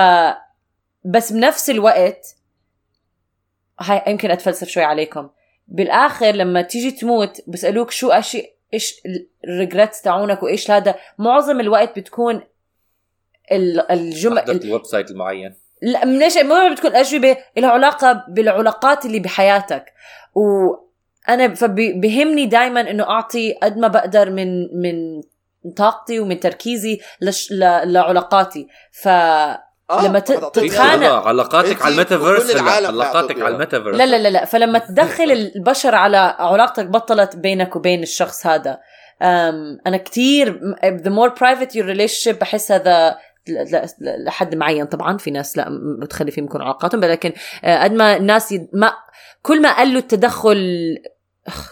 بس 1.04 1.32
بنفس 1.32 1.70
الوقت 1.70 2.36
هاي 3.80 4.02
يمكن 4.12 4.30
أتفلسف 4.30 4.68
شوي 4.68 4.84
عليكم. 4.84 5.28
بالآخر 5.68 6.30
لما 6.30 6.62
تيجي 6.62 6.90
تموت 6.90 7.40
بيسألوك 7.46 7.90
شو 7.90 8.10
إشي 8.10 8.52
إيش 8.74 8.94
ال 9.44 9.52
regrets 9.52 10.02
تاعونك 10.02 10.42
وإيش 10.42 10.70
هذا 10.70 10.94
معظم 11.18 11.60
الوقت 11.60 11.98
بتكون 11.98 12.42
ال- 13.52 13.90
الجمل 13.90 14.38
ال 14.50 14.84
website 14.84 15.10
المعين. 15.10 15.54
لا 15.82 16.04
منيش 16.04 16.38
مو 16.38 16.70
بتكون 16.72 16.94
أجوبة 16.96 17.36
لها 17.56 17.70
علاقة 17.70 18.24
بالعلاقات 18.28 19.06
اللي 19.06 19.18
بحياتك. 19.20 19.84
وأنا 20.34 21.54
فبهمني 21.54 22.46
دائما 22.46 22.80
إنه 22.80 23.04
أعطي 23.04 23.52
قد 23.62 23.76
ما 23.78 23.88
بقدر 23.88 24.30
من 24.30 24.62
من 24.82 25.20
طاقتي 25.76 26.20
ومن 26.20 26.40
تركيزي 26.40 27.00
لش 27.20 27.52
ل- 27.52 27.92
لعلاقاتي. 27.92 28.68
ف 29.02 29.08
آه، 29.90 30.06
لما 30.06 30.18
تتخانق- 30.18 31.26
علاقاتك 31.26 31.82
على 31.82 31.92
الميتافيرس 31.92 32.56
علاقاتك 32.56 33.42
على. 33.42 33.54
الميتافيرس. 33.54 33.96
لا 33.96 34.06
لا 34.06 34.16
لا 34.16 34.28
لا. 34.28 34.44
فلما 34.44 34.78
تدخل 34.78 35.32
البشر 35.56 35.94
على 35.94 36.16
علاقتك 36.38 36.86
بطلت 36.86 37.36
بينك 37.36 37.76
وبين 37.76 38.02
الشخص 38.02 38.46
هذا 38.46 38.78
أم 39.22 39.78
أنا 39.86 39.96
كتير 39.96 40.60
the 40.82 41.10
more 41.10 41.30
private 41.38 41.72
your 41.74 41.84
relationship 41.96 42.38
بحس 42.40 42.72
هذا 42.72 43.16
لحد 44.26 44.54
معين 44.54 44.86
طبعا 44.86 45.16
في 45.18 45.30
ناس 45.30 45.56
لا 45.56 45.68
م- 45.68 46.00
بتخلي 46.00 46.30
فيهم 46.30 46.44
يكون 46.44 46.62
علاقاتهم 46.62 47.00
لكن 47.04 47.32
آه، 47.64 47.84
قد 47.84 47.92
ما 47.92 48.16
الناس 48.16 48.52
يد... 48.52 48.68
ما 48.72 48.92
كل 49.42 49.62
ما 49.62 49.80
قلوا 49.80 50.00
التدخل 50.00 50.56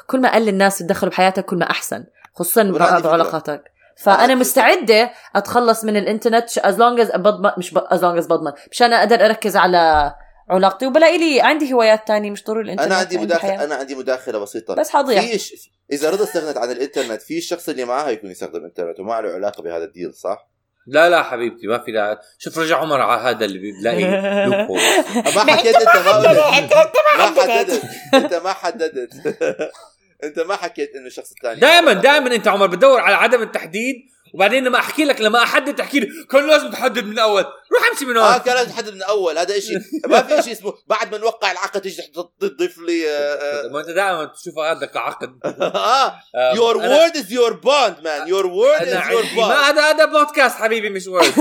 كل 0.06 0.20
ما 0.20 0.34
قل 0.34 0.48
الناس 0.48 0.80
يتدخلوا 0.80 1.12
بحياتك 1.12 1.44
كل 1.44 1.56
ما 1.56 1.70
أحسن 1.70 2.04
خصوصا. 2.34 2.62
بعلاقاتك 3.10 3.62
فأنا 3.96 4.34
مستعدة 4.34 5.10
أتخلص 5.36 5.84
من 5.84 5.96
الإنترنت 5.96 6.58
as 6.58 6.78
long 6.78 7.00
as 7.00 7.10
بضمن 7.10 7.50
مش 7.58 7.74
as 7.76 8.04
long 8.04 8.18
as 8.18 8.26
بضمن 8.26 8.52
مشان 8.70 8.92
أقدر 8.92 9.24
أركز 9.26 9.56
على 9.56 10.14
علاقتي 10.50 10.86
وبلاقي 10.86 11.18
لي 11.18 11.40
عندي 11.40 11.72
هوايات 11.72 12.08
تانية 12.08 12.30
مش 12.30 12.44
ضروري 12.44 12.64
الإنترنت 12.64 12.90
أنا 12.92 13.00
عندي 13.00 13.18
مداخله. 13.18 13.64
أنا 13.64 13.74
عندي 13.74 13.94
مداخلة 13.94 14.38
بسيطة 14.38 14.74
بس 14.74 14.90
حضيع 14.90 15.20
في 15.20 15.38
ش... 15.38 15.70
إذا 15.92 16.10
رضا 16.10 16.24
استغنت 16.24 16.56
عن 16.56 16.70
الإنترنت 16.70 17.22
في 17.22 17.38
الشخص 17.38 17.68
اللي 17.68 17.84
معها 17.84 18.10
يكون 18.10 18.30
يستخدم 18.30 18.64
انترنت 18.64 19.00
وما 19.00 19.20
له 19.20 19.28
علاقة 19.34 19.62
بهذا 19.62 19.84
الديل 19.84 20.14
صح؟ 20.14 20.49
لا 20.86 21.10
لا 21.10 21.22
حبيبتي 21.22 21.66
ما 21.66 21.78
في 21.78 21.92
داعي 21.92 22.18
شوف 22.38 22.58
رجع 22.58 22.78
عمر 22.78 23.00
على 23.00 23.20
هذا 23.20 23.44
اللي 23.44 23.58
بيلاقي 23.58 24.04
ما 25.36 25.52
حكيت 25.52 25.76
انت 25.76 25.96
ما 25.96 26.12
قلت 26.12 26.38
ما 26.38 27.22
حددت 27.42 27.82
انت 28.14 28.34
ما 28.34 28.52
حددت. 28.52 29.10
إنت 30.24 30.38
ما 30.38 30.56
حكيت 30.56 30.94
إنه 30.96 31.06
الشخص 31.06 31.30
الثاني 31.30 31.60
دائما 31.60 31.92
دائما 31.92 32.34
أنت 32.34 32.48
عمر 32.48 32.66
بتدور 32.66 33.00
على 33.00 33.14
عدم 33.16 33.42
التحديد 33.42 33.96
وبعدين 34.34 34.64
لما 34.64 34.78
أحكي 34.78 35.04
لك 35.04 35.20
لما 35.20 35.42
أحدد 35.42 35.74
تحكي 35.74 36.00
لي 36.00 36.08
كان 36.30 36.46
لازم 36.46 36.70
تحدد 36.70 37.04
من 37.04 37.18
اول 37.18 37.44
روح 37.72 37.88
امشي 37.92 38.04
من 38.04 38.16
آه 38.16 38.32
هون 38.32 38.38
كان 38.38 38.54
لازم 38.54 38.70
تحدد 38.70 38.94
من 38.94 39.02
أول 39.02 39.38
هذا 39.38 39.60
شيء 39.60 39.76
ما 40.06 40.22
في 40.22 40.42
شيء 40.42 40.52
اسمه 40.52 40.72
بعد 40.86 41.12
ما 41.12 41.18
نوقع 41.18 41.52
العقد 41.52 41.80
تيجي 41.80 42.02
تحط- 42.14 42.34
تضيف 42.40 42.78
لي 42.78 43.10
آه، 43.10 43.68
ما 43.72 43.80
أنت 43.80 43.88
دائما 43.90 44.24
تشوف 44.24 44.58
هذا 44.58 44.86
كعقد 44.86 45.28
آه. 45.44 46.06
آم، 46.06 46.56
your 46.56 46.76
أنا- 46.76 46.80
word 46.80 47.16
is 47.16 47.26
your 47.30 47.52
bond 47.52 48.04
man. 48.04 48.28
Your 48.30 48.44
word 48.46 48.82
أنا 48.82 49.00
is 49.00 49.04
your 49.04 49.16
عندي 49.16 49.36
ما 49.36 49.48
bond 49.48 49.58
هذا 49.58 49.90
هذا 49.90 50.04
بودكاست 50.04 50.56
حبيبي 50.56 50.90
مش 50.90 51.06
وورد 51.06 51.40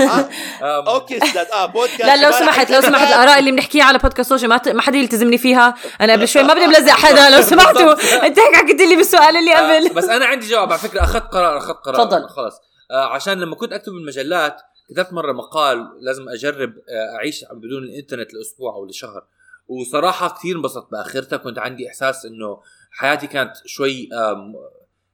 آه، 0.62 0.84
أوكي 0.94 1.16
أستاذ. 1.24 1.46
آه 1.52 1.66
بودكاست 1.66 2.02
لا 2.04 2.16
لو 2.26 2.32
سمحت 2.32 2.70
لو 2.70 2.80
سمحت 2.80 3.08
الآراء 3.08 3.38
اللي 3.38 3.50
بنحكيها 3.50 3.84
على 3.84 3.98
بودكاست 3.98 4.28
سوشيال 4.30 4.50
ما 4.50 4.82
حدا 4.82 4.98
يلتزمني 4.98 5.38
فيها. 5.38 5.74
أنا 6.00 6.12
قبل 6.12 6.28
شوي 6.28 6.42
ما 6.42 6.54
بدي 6.54 6.66
بلزق 6.66 6.92
حدا 6.92 7.30
لو 7.30 7.42
سمحتوا. 7.42 7.92
أنت 8.26 8.38
هيك 8.38 8.54
حكيت 8.56 8.80
لي 8.80 8.96
بالسؤال 8.96 9.36
اللي 9.36 9.54
آه، 9.54 9.58
قبل. 9.78 9.94
بس 9.94 10.04
أنا 10.04 10.26
عندي 10.26 10.48
جواب 10.48 10.72
على 10.72 10.80
فكرة 10.80 11.04
أخذت 11.04 11.22
قرار 11.32 11.58
أخذت 11.58 11.76
قرار. 11.76 11.96
تفضل. 12.06 12.28
خلص. 12.28 12.54
آه 12.90 13.06
عشان 13.14 13.40
لما 13.40 13.56
كنت 13.56 13.72
أكتب 13.72 13.92
بالمجلات 13.92 14.56
كتبت 14.90 15.12
مرة 15.12 15.32
مقال 15.32 15.96
لازم 16.00 16.28
أجرب 16.28 16.70
آه 16.70 17.16
أعيش 17.16 17.44
بدون 17.52 17.82
الإنترنت 17.82 18.34
لأسبوع 18.34 18.74
أو 18.74 18.86
لشهر. 18.86 19.26
وصراحة 19.68 20.34
كثير 20.38 20.56
انبسطت 20.56 20.90
بآخرتها. 20.92 21.36
كنت 21.36 21.58
عندي 21.58 21.88
إحساس 21.88 22.26
إنه 22.26 22.62
حياتي 22.90 23.26
كانت 23.26 23.52
شوي 23.66 24.08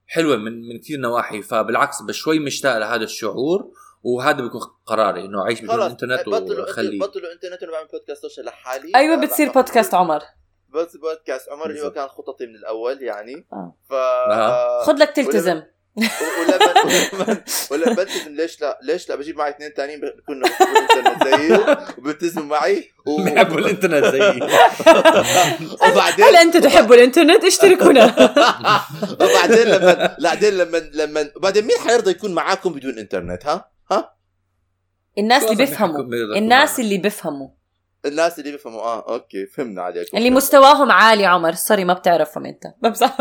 حلوة 0.07 0.37
من 0.37 0.69
من 0.69 0.79
كثير 0.79 1.01
نواحي. 1.01 1.43
فبالعكس 1.43 2.03
بشوي 2.03 2.39
مشتاق 2.39 2.79
لهذا 2.79 3.05
الشعور. 3.05 3.71
وهذا 4.03 4.43
بيكون 4.43 4.61
قراري 4.87 5.25
إنه 5.25 5.43
أعيش 5.43 5.61
بدون 5.61 5.83
انترنت 5.83 6.29
بطلوا 6.29 6.61
واخلي 6.61 6.99
بطلوا 6.99 7.33
إنترنت 7.33 7.63
وأنا 7.63 7.73
بعمل 7.73 7.89
بودكاست 7.93 8.23
سوشيال 8.23 8.47
لحالي. 8.47 8.93
أيوه 8.95 9.15
آه، 9.15 9.21
بتصير 9.21 9.53
بودكاست 9.53 9.95
عمر. 9.95 10.23
بس 10.69 10.97
بودكاست 10.97 11.49
عمر 11.49 11.71
اللي 11.71 11.83
هو. 11.83 11.91
كان 11.91 12.09
خططي 12.09 12.47
من 12.47 12.55
الأول 12.55 13.03
يعني. 13.03 13.47
آه. 13.53 13.75
ف 13.89 13.93
آه. 13.93 14.85
خذ 14.85 14.93
لك 14.93 15.11
تلتزم. 15.11 15.63
ولما 15.97 17.43
ولما 17.71 17.95
بلتزم 17.95 18.35
ليش 18.35 18.61
لا 18.61 18.79
ليش 18.83 19.09
لا 19.09 19.17
بجيب 19.17 19.37
معي 19.37 19.51
اثنين 19.51 19.71
ثانيين 19.77 20.01
بيكونوا 20.01 20.49
بيحبوا 20.49 20.79
الانترنت 20.79 21.25
زيي 21.25 21.77
وبيلتزموا 21.99 22.45
معي. 22.45 22.91
بحبوا 23.25 23.59
الانترنت 23.59 24.05
زيي. 24.05 24.41
وبعدين 25.93 26.25
هل 26.25 26.37
أنتم 26.37 26.61
تحبوا 26.61 26.95
الإنترنت؟ 26.95 27.45
اشتركونا. 27.45 28.05
وبعدين 29.21 29.67
لما 29.67 30.17
بعدين 30.21 30.55
لما 30.55 30.79
لما 30.93 31.31
وبعدين 31.37 31.65
مين 31.65 31.77
حيرضى 31.87 32.11
يكون 32.11 32.35
معاكم 32.35 32.73
بدون 32.73 32.99
إنترنت؟ 32.99 33.47
ها؟ 33.47 33.71
ها؟ 33.91 34.17
الناس 35.19 35.43
اللي 35.45 35.57
بيفهموا. 35.57 36.01
الناس 36.37 36.81
اللي 36.81 36.99
بيفهموا. 36.99 37.49
الناس 38.07 38.39
اللي 38.39 38.51
بيفهموا 38.51 38.81
آه 38.81 39.13
okay 39.15 39.47
فهمنا 39.47 39.83
عليكم. 39.83 40.17
اللي 40.17 40.31
مستواهم 40.31 40.91
عالي 40.91 41.27
عمر. 41.27 41.53
سوري 41.53 41.85
ما 41.85 41.95
بتعرفهم 41.95 42.47
أنت. 42.47 42.63
بمزح 42.83 43.17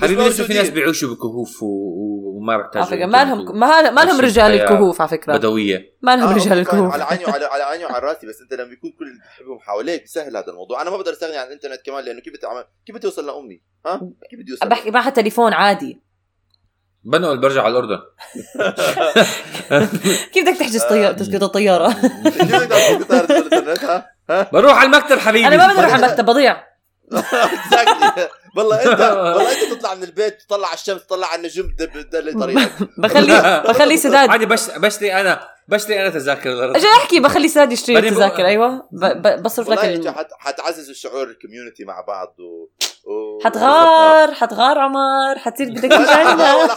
حبيبي 0.00 0.28
لسه 0.28 0.44
في 0.44 0.54
ناس. 0.54 0.70
بيعيشوا 0.70 1.14
بكهوف 1.14 1.62
وما 1.62 2.52
على 2.52 2.62
بيحتاجوا 2.62 2.86
فكرة 2.86 3.06
ما 3.06 3.24
لهم 3.24 3.58
ما 3.58 3.90
ما 3.90 4.00
لهم 4.04 4.20
رجال 4.20 4.52
الكهوف 4.52 5.00
على 5.00 5.10
فكرة. 5.10 5.36
بدوية. 5.36 5.94
ما 6.02 6.16
لهم 6.16 6.28
آه، 6.28 6.34
رجال. 6.34 6.58
الكهوف. 6.58 6.92
على 6.92 7.04
عيني 7.04 7.24
وعلى 7.24 7.44
على 7.44 7.62
عيني 7.62 7.84
وعلى 7.84 7.98
راسي 7.98 8.26
بس 8.26 8.40
أنت 8.40 8.60
لما 8.60 8.72
يكون 8.72 8.90
كل 8.98 9.04
اللي 9.04 9.18
بتحبهم 9.18 9.58
حواليك 9.58 10.00
بيسهل 10.00 10.36
هذا 10.36 10.50
الموضوع. 10.50 10.82
أنا 10.82 10.90
ما 10.90 10.96
بقدر 10.96 11.12
أستغني 11.12 11.36
عن 11.36 11.46
الإنترنت 11.46 11.80
كمان 11.86 12.04
لأنه 12.04 12.20
كيف 12.20 12.32
بتعمل 12.32 12.64
كيف 12.86 12.96
بدي 12.96 13.06
اوصل 13.06 13.26
لأمي؟ 13.26 13.62
ها؟ 13.86 14.00
كيف 14.30 14.40
بدي 14.40 14.52
اوصل 14.52 14.68
بحكي 14.68 14.90
معها 14.90 15.10
تليفون 15.10 15.52
عادي. 15.52 16.03
بنقل 17.04 17.38
برجع 17.40 17.62
على 17.62 17.78
الأردن. 17.78 17.98
كيف 20.32 20.44
بدك 20.48 20.58
تحجز 20.58 20.82
طيارة 20.82 21.12
تسقط 21.12 21.42
الطيارة؟ 21.42 21.92
كيف 22.24 22.54
بدي 22.56 23.04
بطارة 23.04 23.38
الانترنت 23.38 24.04
ها 24.30 24.50
بروح 24.52 24.76
على 24.78 24.86
المكتب 24.86 25.18
حبيبي. 25.18 25.46
أنا 25.46 25.56
ما 25.56 25.66
بقدر 25.66 25.80
أروح 25.80 25.92
على 25.94 26.06
المكتب 26.06 26.24
بضيع. 26.24 26.64
والله 28.56 28.76
انت 28.92 29.00
والله 29.18 29.52
أنت 29.52 29.72
تطلع 29.74 29.94
من 29.94 30.02
البيت 30.02 30.42
تطلع 30.42 30.66
على 30.68 30.74
الشمس 30.74 31.06
تطلع 31.06 31.26
على 31.26 31.38
النجوم 31.38 31.74
تدل- 31.78 32.04
تدلي 32.04 32.32
طريقك. 32.40 32.72
بخلي 32.98 33.62
بخلي 33.68 33.96
سداد. 33.96 34.28
عادي 34.30 34.46
بش 34.46 34.60
بشتري 34.76 35.20
أنا 35.20 35.48
بشتري 35.68 36.00
أنا 36.02 36.10
تذاكر. 36.10 36.76
أجي 36.76 36.86
أحكي 36.86 37.20
بخلي 37.20 37.48
سداد 37.48 37.72
يشتري 37.72 37.98
التذاكر 37.98 38.46
أيوه. 38.46 38.88
بصرف 39.42 39.68
لك 39.68 39.78
والله 39.78 39.94
انت 39.94 40.06
ال... 40.06 40.14
حت- 40.14 40.32
حتعزز 40.38 40.90
الشعور 40.90 41.22
الكوميونتي 41.28 41.84
مع 41.84 42.00
بعض 42.00 42.34
و... 42.40 42.68
حتغار 43.44 44.34
حتغار 44.34 44.78
عمر 44.78 45.38
حتصير 45.38 45.70
بدك 45.70 45.90
ولا 45.98 46.74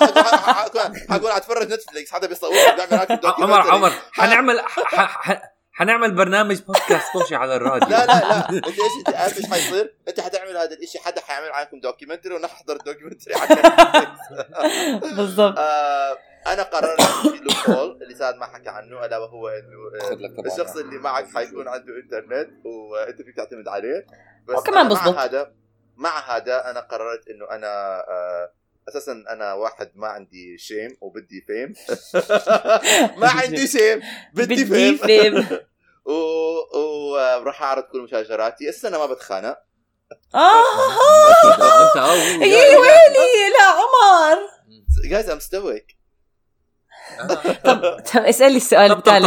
حقول- 1.09 1.31
أتفرج 1.31 1.73
نتفليكس 1.73 2.11
حدا 2.13 2.27
بيصور 2.27 2.51
عمر 3.43 3.61
عمر 3.71 3.91
حنعمل 4.11 4.61
حنعمل 5.73 6.15
برنامج 6.15 6.61
بودكاست 6.61 7.11
كوشي 7.13 7.35
على 7.35 7.55
الراديو. 7.55 7.89
لا 7.89 8.05
لا 8.05 8.19
لا. 8.19 8.49
أنت 8.57 8.65
إيش 8.67 8.77
إنت 9.07 9.15
عارف 9.15 9.37
إيش 9.37 9.45
حيصير؟ 9.45 9.93
أنت 10.07 10.19
حتعمل 10.19 10.57
هذا 10.57 10.75
الشيء 10.83 11.01
حدا 11.01 11.21
حيعمل 11.21 11.51
عنكم 11.51 11.79
documentary 11.79 12.35
ونحضر 12.35 12.75
ال 12.75 12.80
documentary 12.80 13.33
بالضبط. 15.15 15.57
آه 15.57 16.17
أنا 16.47 16.63
قررت 16.63 17.01
في 17.01 17.27
loophole 17.27 17.99
اللي 18.03 18.15
سعد 18.15 18.35
ما 18.35 18.45
حكى 18.45 18.69
عنه 18.69 19.05
ألا 19.05 19.17
وهو 19.17 19.47
إنه 19.49 19.77
آه،. 20.01 20.53
الشخص 20.53 20.75
اللي 20.77 20.97
معك 20.97 21.27
حيكون 21.35 21.67
عنده 21.67 21.93
انترنت 22.03 22.49
وأنت 22.65 23.21
فيك 23.21 23.35
تعتمد 23.35 23.67
عليه. 23.67 24.05
بس 24.47 24.55
وكمان. 24.57 24.93
مع 24.93 25.23
هذا. 25.23 25.51
مع 25.97 26.19
هذا 26.35 26.69
أنا 26.69 26.79
قررت 26.79 27.27
إنه 27.27 27.45
أنا 27.51 27.99
آه 27.99 28.51
أساسا 28.89 29.23
أنا 29.29 29.53
واحد 29.53 29.91
ما 29.95 30.07
عندي 30.07 30.57
shame 30.57 30.97
وبدي 31.01 31.41
fame 31.47 31.73
ما 33.21 33.29
عندي 33.29 33.67
shame 33.67 34.01
بدي 34.33 34.65
fame 34.65 35.47
وراح 36.05 37.63
أعرض 37.63 37.83
كل 37.83 38.01
مشاجراتي. 38.01 38.69
أساسا 38.69 38.87
أنا 38.87 38.97
ما 38.97 39.05
بتخانق. 39.05 39.57
آه! 40.35 40.63
يا 41.97 42.77
ويلي؟ 42.77 43.49
لا 43.59 43.65
عمر. 43.65 44.37
guys 45.09 45.29
I'm 45.29 45.39
stoic 45.39 45.97
طب 47.63 47.99
طب 48.13 48.21
اسالي 48.23 48.57
السؤال 48.57 48.91
عمر، 48.91 48.99
تعال 49.01 49.23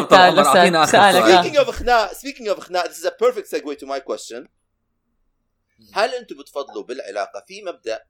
سؤالك. 0.46 0.88
سؤال. 0.88 1.44
speaking 1.44 1.56
of 1.58 1.70
خناق 1.70 2.10
speaking 2.12 2.48
of 2.56 2.60
خناق 2.60 2.84
this 2.84 2.96
is 2.98 3.04
a 3.04 3.10
perfect 3.24 3.46
segue 3.50 3.78
to 3.78 3.86
my 3.86 4.00
question. 4.00 4.48
هل 5.94 6.14
أنتم 6.14 6.36
بتفضلوا 6.36 6.82
بالعلاقة 6.82 7.44
في 7.46 7.62
مبدأ 7.62 8.00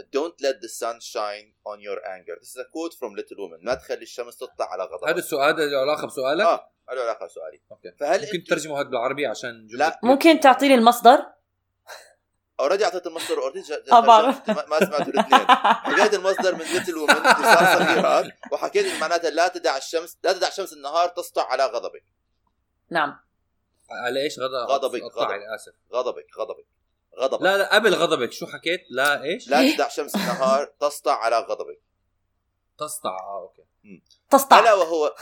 don't 0.00 0.36
let 0.44 0.56
the 0.64 0.68
sun 0.68 0.96
shine 1.00 1.48
on 1.70 1.78
your 1.80 1.98
anger 2.16 2.34
this 2.40 2.50
is 2.54 2.56
a 2.56 2.68
quote 2.74 2.94
from 2.94 3.14
Little 3.14 3.36
Women. 3.36 3.64
ما 3.64 3.74
تخلي 3.74 4.02
الشمس 4.02 4.36
تطلع 4.36 4.72
على 4.72 4.84
غضبك. 4.84 5.08
هذا 5.08 5.18
السؤال 5.18 5.56
له 5.56 5.78
علاقه 5.78 6.06
بسؤالك؟ 6.06 6.46
آه 6.46 6.70
له 6.92 7.02
علاقه 7.02 7.26
بسؤالي. 7.26 7.60
okay. 7.70 7.92
فهل 8.00 8.20
ممكن 8.20 8.44
تترجمه 8.44 8.80
هذا 8.80 8.88
بالعربي 8.88 9.26
عشان 9.26 9.66
جملة 9.66 9.88
لا. 9.88 10.00
ممكن 10.02 10.40
تعطيني 10.40 10.74
المصدر؟ 10.74 11.26
already 12.60 12.84
أعطيت 12.84 13.06
المصدر 13.06 13.38
already. 13.38 13.62
ما 13.90 14.78
سمعتوا 14.78 15.12
الاثنين. 15.12 15.46
حكيت 15.48 16.14
المصدر 16.14 16.54
من 16.54 16.60
Little 16.60 16.96
Women 16.96 17.14
صغيرات 17.14 18.26
وحكيت 18.52 19.00
معناتها 19.00 19.30
لا 19.30 19.48
تدع 19.48 19.76
الشمس 19.76 20.18
لا 20.24 20.32
تدع 20.32 20.50
شمس 20.50 20.72
النهار 20.72 21.08
تسطع 21.08 21.46
على 21.46 21.66
غضبك. 21.66 22.04
نعم. 22.90 23.20
على 23.90 24.22
إيش 24.22 24.38
غضب 24.38 24.70
غضبك، 24.70 25.02
قطع 25.02 25.22
غضب. 25.22 25.30
أنا 25.30 25.54
اسف 25.54 25.72
غضبك 25.92 26.26
غضبك. 26.38 26.66
غضبك. 27.18 27.42
لا 27.42 27.58
لا 27.58 27.74
قبل 27.74 27.94
غضبك. 27.94 28.32
شو 28.32 28.46
حكيت؟ 28.46 28.80
لا 28.90 29.22
إيش؟ 29.22 29.48
لا 29.48 29.74
تدع 29.74 29.88
شمس 29.88 30.14
النهار 30.14 30.64
تسطع 30.80 31.14
على 31.14 31.38
غضبك. 31.38 31.82
تسطع 32.78 33.10
آه 33.10 33.42
أوكي. 33.42 33.62
الا 33.84 34.00
تسطع. 34.30 34.72
وهو 34.72 35.14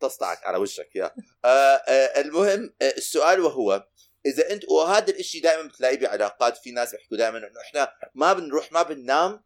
تسطعك 0.00 0.46
على 0.46 0.58
وشك 0.58 0.96
يا. 0.96 1.14
آه 1.44 1.48
آه 1.48 2.20
المهم 2.20 2.74
آه 2.82 2.94
السؤال 2.96 3.40
وهو 3.40 3.88
إذا 4.26 4.52
أنت 4.52 4.64
وهذا 4.68 5.10
الإشي 5.10 5.40
دائما 5.40 5.68
بتلاقيه 5.68 5.98
بعلاقات 5.98 6.56
في 6.56 6.70
ناس 6.70 6.92
بيحكوا 6.92 7.16
دائما 7.16 7.38
إنه 7.38 7.60
إحنا 7.60 7.92
ما 8.14 8.32
بنروح 8.32 8.72
ما 8.72 8.82
بننام 8.82 9.44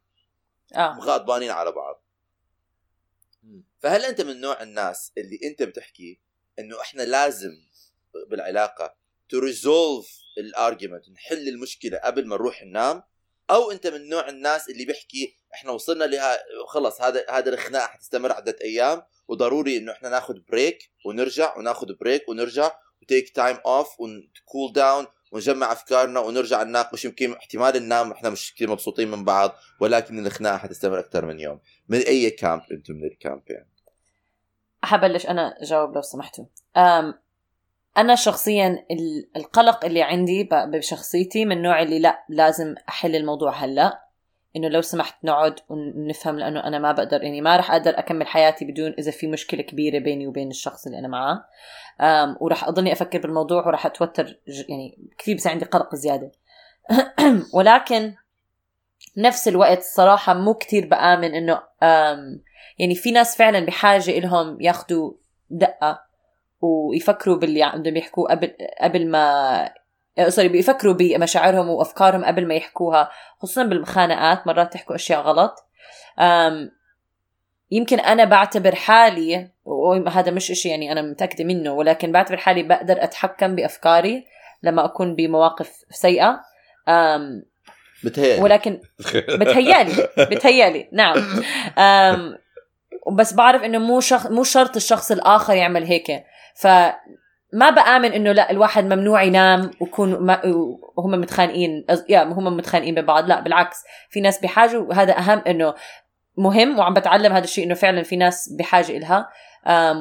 آه. 0.74 0.98
غضبانين 1.00 1.50
على 1.50 1.72
بعض. 1.72 2.04
فهل 3.80 4.04
أنت 4.04 4.20
من 4.20 4.40
نوع 4.40 4.62
الناس 4.62 5.12
اللي 5.18 5.40
أنت 5.44 5.62
بتحكي 5.62 6.20
إنه 6.58 6.80
إحنا 6.80 7.02
لازم 7.02 7.50
بالعلاقة 8.30 8.96
to 9.28 9.38
resolve 9.38 10.21
ال 10.38 10.46
argument 10.46 11.11
نحل 11.10 11.48
المشكلة 11.48 11.98
قبل 11.98 12.26
ما 12.26 12.36
نروح 12.36 12.62
ننام 12.62 13.02
أو 13.50 13.70
أنت 13.70 13.86
من 13.86 14.08
نوع 14.08 14.28
الناس 14.28 14.70
اللي 14.70 14.84
بيحكي 14.84 15.36
إحنا 15.54 15.70
وصلنا 15.70 16.04
لها 16.04 16.38
خلص 16.66 17.00
هذا 17.00 17.24
هذا 17.30 17.54
الخناق 17.54 17.82
حتستمر 17.82 18.32
عدة 18.32 18.56
أيام 18.64 19.02
وضروري 19.28 19.76
إنه 19.76 19.92
إحنا 19.92 20.08
ناخذ 20.08 20.34
break 20.48 20.90
ونرجع 21.06 21.58
وناخذ 21.58 21.86
break 22.00 22.28
ونرجع 22.28 22.72
و 23.02 23.08
take 23.08 23.30
time 23.30 23.56
off 23.66 24.00
ون 24.00 24.24
cool 24.24 24.72
down 24.72 25.06
ونجمع 25.32 25.72
أفكارنا 25.72 26.20
ونرجع 26.20 26.62
نناقش 26.62 27.04
يمكن 27.04 27.32
احتمال 27.32 27.82
ننام 27.82 28.12
إحنا 28.12 28.30
مش 28.30 28.54
كثير 28.54 28.70
مبسوطين 28.70 29.10
من 29.10 29.24
بعض 29.24 29.56
ولكن 29.80 30.26
الخناقه 30.26 30.58
حتستمر 30.58 30.98
أكثر 30.98 31.24
من 31.26 31.40
يوم. 31.40 31.60
من 31.88 31.98
أي 31.98 32.30
كامب 32.30 32.62
أنتم 32.72 32.94
من 32.94 33.04
الكامبين 33.04 33.64
حبلش 34.82 35.26
أنا 35.26 35.62
اجاوب 35.62 35.94
لو 35.94 36.02
سمحتوا. 36.02 36.44
أنا 37.96 38.14
شخصيا 38.14 38.85
ال- 38.90 39.28
القلق 39.37 39.85
اللي 39.85 40.02
عندي 40.02 40.48
بشخصيتي 40.52 41.44
من 41.44 41.57
النوع 41.57 41.83
اللي 41.83 41.98
لا 41.98 42.24
لازم 42.28 42.74
أحل 42.88 43.16
الموضوع 43.16 43.64
هلأ. 43.64 44.02
إنه 44.57 44.68
لو 44.68 44.81
سمحت 44.81 45.24
نقعد 45.24 45.61
ونفهم 45.68 46.38
لأنه 46.38 46.64
أنا 46.64 46.78
ما 46.78 46.92
بقدر 46.92 47.22
يعني 47.22 47.40
ما 47.40 47.57
راح 47.57 47.70
أقدر 47.70 47.98
أكمل 47.98 48.26
حياتي 48.26 48.64
بدون 48.64 48.94
إذا 48.98 49.11
في 49.11 49.26
مشكلة 49.26 49.62
كبيرة 49.62 49.98
بيني 49.98 50.26
وبين 50.26 50.50
الشخص 50.50 50.87
اللي 50.87 50.98
أنا 50.98 51.09
معاه. 51.09 51.44
وراح 52.40 52.64
أضلني 52.64 52.92
أفكر 52.92 53.18
بالموضوع 53.18 53.66
وراح 53.66 53.87
أتوتر 53.87 54.38
يعني 54.68 54.98
كثير 55.18 55.37
بصير 55.37 55.52
عندي 55.52 55.64
قلق 55.64 55.94
زيادة. 55.94 56.33
ولكن 57.55 58.14
نفس 59.16 59.48
الوقت 59.48 59.78
الصراحه 59.78 60.35
مو 60.35 60.55
كثير 60.55 60.87
بآمن 60.87 61.35
إنه 61.35 61.62
أم 61.83 62.42
يعني 62.78 62.94
في 62.94 63.11
ناس 63.11 63.37
فعلا 63.37 63.66
بحاجة 63.66 64.18
إلهم 64.18 64.61
ياخذوا 64.61 65.12
دقة 65.50 66.12
ويفكروا 66.62 67.37
باللي 67.37 67.62
عندهم 67.62 67.96
يحكوه 67.96 68.31
قبل 68.31 68.53
قبل 68.81 69.11
ما 69.11 69.68
آه، 70.18 70.29
سوري 70.29 70.48
بيفكروا 70.48 70.94
بمشاعرهم 70.94 71.68
وأفكارهم 71.68 72.25
قبل 72.25 72.46
ما 72.46 72.55
يحكوها 72.55 73.11
خصوصا 73.38 73.62
بالمخانقات 73.62 74.46
مرات 74.46 74.72
تحكوا 74.72 74.94
أشياء 74.94 75.20
غلط. 75.20 75.55
أم 76.20 76.70
يمكن 77.70 78.01
أنا 78.01 78.25
بعتبر 78.25 78.75
حالي 78.75 79.51
وهذا 79.64 80.31
مش 80.31 80.51
إشي 80.51 80.68
يعني 80.68 80.92
أنا 80.92 81.03
متأكدة 81.03 81.44
منه 81.44 81.72
ولكن 81.72 82.12
بعتبر 82.12 82.37
حالي 82.37 82.62
بقدر 82.62 83.05
أتحكم 83.05 83.55
بأفكاري 83.55 84.25
لما 84.62 84.85
أكون 84.85 85.14
بمواقف 85.14 85.85
سيئة. 85.90 86.40
أم 86.88 87.42
بتهيألي. 88.05 88.42
ولكن 88.42 88.81
بتهيألي 89.40 90.09
بتهيألي 90.18 90.88
نعم. 90.92 91.16
أم 91.79 92.38
بس 93.12 93.33
بعرف 93.33 93.62
إنه 93.62 93.79
مو 93.79 94.01
شخ... 94.01 94.27
مو 94.27 94.44
شرط 94.44 94.77
الشخص 94.77 95.11
الآخر 95.11 95.55
يعمل 95.55 95.85
هيك. 95.85 96.25
فما 96.54 97.70
بآمن 97.70 98.12
إنه 98.12 98.32
لا 98.32 98.50
الواحد 98.50 98.84
ممنوع 98.84 99.22
ينام 99.22 99.70
ويكون 99.80 100.18
ما... 100.18 100.40
وهم 100.96 101.10
متخانقين 101.10 101.86
يا 102.08 102.22
هم 102.22 102.56
متخانقين 102.56 102.94
ببعض 102.94 103.26
لا 103.28 103.40
بالعكس 103.40 103.76
في 104.10 104.20
ناس 104.20 104.40
بحاجه 104.40 104.78
وهذا 104.80 105.18
أهم 105.18 105.38
إنه 105.46 105.74
مهم 106.36 106.78
وعم 106.78 106.94
بتعلم 106.94 107.32
هذا 107.32 107.44
الشيء 107.44 107.64
إنه 107.64 107.74
فعلا 107.74 108.02
في 108.02 108.16
ناس 108.16 108.52
بحاجه 108.58 108.96
إلها. 108.96 109.28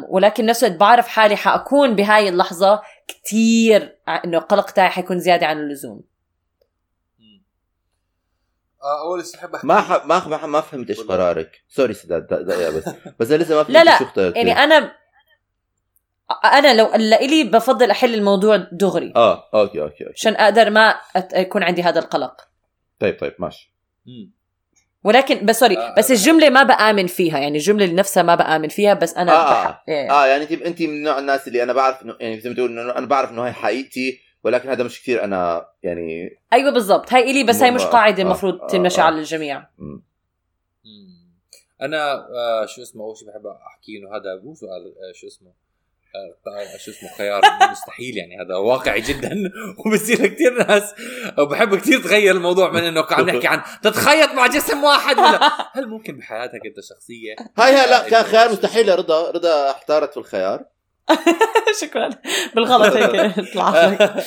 ولكن 0.09 0.45
نفس 0.45 0.63
الوقت 0.63 0.79
بعرف 0.79 1.07
حالي 1.07 1.35
حأكون 1.35 1.95
بهاي 1.95 2.29
اللحظة 2.29 2.81
كتير 3.07 3.97
ع- 4.07 4.21
إنه 4.25 4.37
القلق 4.37 4.69
تاعي 4.71 4.89
حيكون 4.89 5.19
زيادة 5.19 5.47
عن 5.47 5.57
اللزوم. 5.59 6.01
آه، 8.83 9.01
أول 9.01 9.25
شيء 9.25 9.35
بحب 9.39 9.55
أحكي 9.55 9.67
ما 9.67 9.81
ح... 9.81 10.05
ما 10.05 10.27
ما, 10.27 10.45
ما 10.45 10.61
فهمت 10.61 10.89
إيش 10.89 10.99
قرارك. 10.99 11.63
sorry 11.69 11.93
سداد 11.93 12.27
دقيقة 12.27 12.77
بس. 12.77 12.89
بس 13.19 13.31
لسه 13.31 13.55
ما 13.55 13.63
فهمت 13.63 13.75
لا، 13.75 13.83
لا، 13.83 13.97
شو. 13.97 14.05
يعني 14.17 14.51
أنا 14.51 14.91
أنا 16.31 16.73
لو 16.73 16.89
لإلي 16.95 17.43
بفضل 17.43 17.91
أحل 17.91 18.13
الموضوع 18.13 18.57
دغري 18.71 19.13
آه 19.15 19.49
okay 19.53 19.81
okay 19.81 20.03
okay 20.03 20.13
عشان 20.15 20.33
أقدر 20.35 20.69
ما 20.69 20.95
أت- 21.17 21.37
يكون 21.37 21.63
عندي 21.63 21.83
هذا 21.83 21.99
القلق 21.99 22.41
طيب 22.99 23.19
طيب 23.19 23.33
ماشي 23.39 23.73
مم. 24.05 24.31
ولكن 25.03 25.45
بس 25.45 25.59
sorry 25.59 25.77
آه، 25.77 25.95
بس 25.97 26.11
الجملة 26.11 26.49
ما 26.49 26.63
بآمن 26.63 27.07
فيها 27.07 27.39
يعني 27.39 27.57
الجملة 27.57 27.93
نفسها 27.93 28.23
ما 28.23 28.35
بآمن 28.35 28.67
فيها 28.69 28.93
بس 28.93 29.17
أنا 29.17 29.31
آه. 29.31 29.63
بح... 29.67 29.83
إيه. 29.89 30.11
آه 30.11 30.27
يعني 30.27 30.43
انت 30.43 30.51
انت 30.51 30.81
من 30.81 31.03
نوع 31.03 31.19
الناس 31.19 31.47
اللي 31.47 31.63
أنا 31.63 31.73
بعرف 31.73 32.03
إنه 32.03 32.15
يعني 32.19 32.39
زي 32.39 32.49
ما 32.49 32.55
تقول 32.55 32.79
إنه 32.79 32.91
أنا 32.97 33.05
بعرف 33.05 33.31
إنه 33.31 33.43
هي 33.47 33.51
حقيقتي 33.53 34.19
ولكن 34.43 34.69
هذا 34.69 34.83
مش 34.83 35.01
كثير 35.01 35.23
أنا 35.23 35.65
يعني 35.83 36.37
أيوه 36.53 36.71
بالضبط 36.71 37.13
هاي 37.13 37.31
إلي 37.31 37.43
بس 37.43 37.61
هاي 37.61 37.71
مش 37.71 37.81
آه، 37.81 37.85
قاعدة 37.89 38.23
آه، 38.23 38.25
المفروض 38.25 38.61
آه، 38.61 38.67
تنمشي 38.67 39.01
آه. 39.01 39.03
على 39.03 39.15
الجميع 39.19 39.59
مم. 39.77 40.03
مم. 40.85 41.31
أنا 41.81 42.13
آه 42.13 42.65
شو 42.65 42.81
اسمه 42.81 43.03
أول 43.03 43.17
شيء 43.17 43.27
بحب 43.27 43.47
أحكي 43.47 43.97
إنه 43.97 44.09
هذا 44.09 44.41
مو 44.43 44.55
سؤال 44.55 44.85
آه 44.85 45.11
شو 45.13 45.27
اسمه 45.27 45.49
آه 45.49 45.60
شو 46.77 46.91
اسمه 46.91 47.09
خيار 47.17 47.41
مستحيل 47.71 48.17
يعني 48.17 48.41
هذا 48.41 48.55
واقعي 48.55 49.01
جدا 49.01 49.35
وبصير 49.85 50.27
كثير 50.27 50.67
ناس 50.67 50.93
وبحب 51.37 51.75
كثير 51.75 52.01
تغير 52.03 52.35
الموضوع 52.35 52.71
من 52.71 52.83
إنه 52.83 53.05
عم 53.11 53.29
نحكي 53.29 53.47
عن 53.47 53.61
تتخيط 53.83 54.31
مع 54.31 54.47
جسم 54.47 54.83
واحد 54.83 55.17
ولا 55.17 55.39
هل 55.75 55.87
ممكن 55.87 56.17
بحياتك 56.17 56.65
أنت 56.65 56.79
شخصيه 56.89 57.35
هاي 57.57 57.71
هاي 57.71 57.89
لا 57.89 58.09
كان 58.09 58.23
خيار 58.23 58.51
مستحيل 58.51 58.87
لرضا 58.87 59.31
رضا 59.31 59.71
احتارت 59.71 60.11
في 60.11 60.17
الخيار. 60.17 60.65
شكرا. 61.81 62.09
بالغلط 62.55 62.95
هيك 62.95 63.53
طلعت 63.53 64.01
لك 64.01 64.25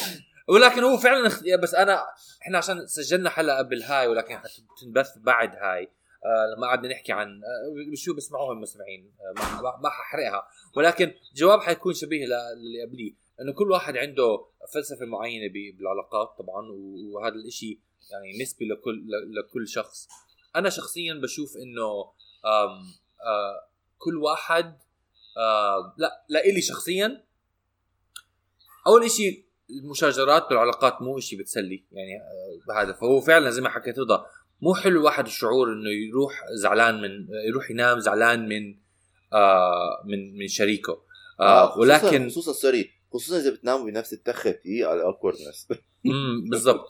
ولكن 0.49 0.85
هو 0.85 0.99
فعلا 0.99 1.31
بس 1.62 1.75
أنا 1.75 2.05
إحنا 2.42 2.59
عشان 2.59 2.87
سجلنا 2.87 3.31
حلقة 3.31 3.59
قبل 3.59 3.83
هاي 3.83 4.07
ولكن 4.07 4.37
حتنبث 4.37 5.09
بعد 5.18 5.57
هاي. 5.57 5.90
آه 6.24 6.54
لما 6.56 6.66
قعدنا 6.66 6.88
نحكي 6.88 7.12
عن 7.12 7.28
آه 7.28 7.94
شو 7.94 8.14
بيسمعوها 8.14 8.52
المستمعين؟ 8.52 9.14
آه 9.20 9.60
ما, 9.82 9.90
ححرقها 9.90 10.48
ولكن 10.76 11.14
جواب 11.34 11.60
حيكون 11.60 11.94
شبيه 11.94 12.26
للي 12.26 12.82
قبليه 12.87 13.12
إنه 13.40 13.52
كل 13.52 13.70
واحد 13.70 13.96
عنده 13.96 14.46
فلسفة 14.74 15.06
معينة 15.06 15.52
بالعلاقات 15.52 16.38
طبعا 16.38 16.68
وهذا 17.14 17.34
الإشي 17.34 17.80
يعني 18.10 18.42
نسبي 18.42 18.64
لكل 18.64 19.06
لكل 19.38 19.68
شخص. 19.68 20.08
أنا 20.56 20.70
شخصيا 20.70 21.14
بشوف 21.14 21.56
إنه 21.56 22.12
كل 23.98 24.16
واحد 24.16 24.78
لا 25.96 26.24
لإلي 26.28 26.60
شخصيا 26.60 27.24
أول 28.87 29.04
إشي 29.04 29.46
المشاجرات 29.70 30.48
بالعلاقات 30.48 31.02
مو 31.02 31.18
إشي 31.18 31.37
بتسلي 31.37 31.84
يعني 31.92 32.10
بهذا. 32.68 32.92
فهو 32.92 33.20
فعلا 33.20 33.50
زي 33.50 33.62
ما 33.62 33.68
حكيت 33.68 33.98
رضا 33.98 34.26
مو 34.64 34.74
حلو 34.74 35.00
الواحد 35.00 35.27
الشعور 35.27 35.72
إنه 35.72 35.90
يروح 35.90 36.40
زعلان 36.62 37.00
من 37.00 37.27
يروح 37.48 37.70
ينام 37.70 37.98
زعلان 38.00 38.48
من 38.48 38.74
آه 39.33 40.03
من 40.05 40.38
من 40.38 40.48
شريكه. 40.48 41.03
آه 41.40 41.70
خصوصاً- 41.74 41.79
ولكن 41.79 42.29
خصوصا 42.29 42.53
sorry 42.52 42.90
خصوصا 43.12 43.38
إذا 43.38 43.50
بتناموا 43.50 43.90
بنفس 43.90 44.12
التخت 44.12 44.57
هي 44.66 44.85
على 44.85 44.96
ال 45.00 45.06
awkwardness 45.06 45.68
امم 46.07 46.44
بالضبط. 46.50 46.87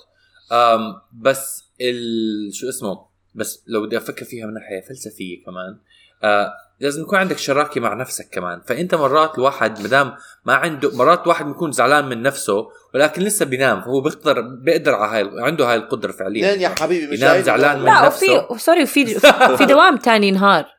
بس 1.13 1.65
ال 1.81 2.55
شو 2.55 2.69
اسمه 2.69 3.07
بس 3.35 3.65
لو 3.67 3.87
بدي 3.87 3.97
أفكر 3.97 4.25
فيها 4.25 4.47
من 4.47 4.55
ناحية 4.55 4.81
فلسفية 4.81 5.45
كمان 5.45 5.79
آه 6.25 6.53
لازم 6.81 7.03
يكون 7.03 7.19
عندك 7.19 7.39
شراكة 7.39 7.81
مع 7.81 7.95
نفسك 7.95 8.29
كمان 8.33 8.61
فأنت 8.67 8.95
مرات 8.95 9.39
الواحد 9.39 9.81
مدام 9.81 10.15
ما 10.45 10.55
عنده 10.55 10.97
مرات 10.97 11.27
واحد 11.27 11.47
بيكون 11.47 11.73
زعلان 11.73 12.09
من 12.09 12.23
نفسه 12.23 12.69
ولكن 12.95 13.23
لسه 13.23 13.45
بينام 13.45 13.83
فهو 13.83 14.01
بيقدر 14.01 14.41
بيقدر 14.41 14.95
على 14.95 15.17
هاي 15.17 15.45
عنده 15.45 15.71
هاي 15.71 15.77
القدرة 15.77 16.13
فعليا 16.13 16.53
لين 16.53 16.61
يا 16.61 16.69
حبيبي 16.81 17.13
مش 17.13 17.19
ينام 17.19 17.43
زعلان. 17.43 17.79
من 17.79 17.85
لا 17.85 18.07
نفسه. 18.07 18.47
وفي 18.51 18.63
sorry 18.63 18.83
وفي 18.83 19.07
في 19.59 19.65
دوام 19.65 19.97
تاني 19.97 20.31
نهار 20.31 20.75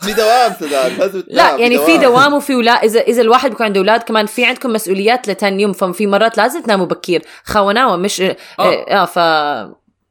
في 0.00 0.12
دوام 0.12 0.52
سداد 0.60 1.24
لا 1.28 1.56
يعني 1.56 1.78
في 1.78 1.98
دوام 1.98 2.34
وفي 2.34 2.54
ولا 2.54 2.70
اذا 2.70 3.00
إذا 3.00 3.22
الواحد 3.22 3.50
بيكون 3.50 3.66
عنده 3.66 3.80
أولاد 3.80 4.02
كمان 4.02 4.26
في 4.26 4.44
عندكم 4.44 4.72
مسؤوليات 4.72 5.28
لتاني 5.28 5.62
يوم 5.62 5.72
ففي 5.72 6.06
مرات 6.06 6.38
لازم 6.38 6.62
تناموا 6.62 6.86
بكير 6.86 7.22
خوناوة 7.44 7.96
مش 7.96 8.20
آه, 8.20 8.36
آه. 8.58 9.02
آه 9.02 9.04
ف 9.04 9.18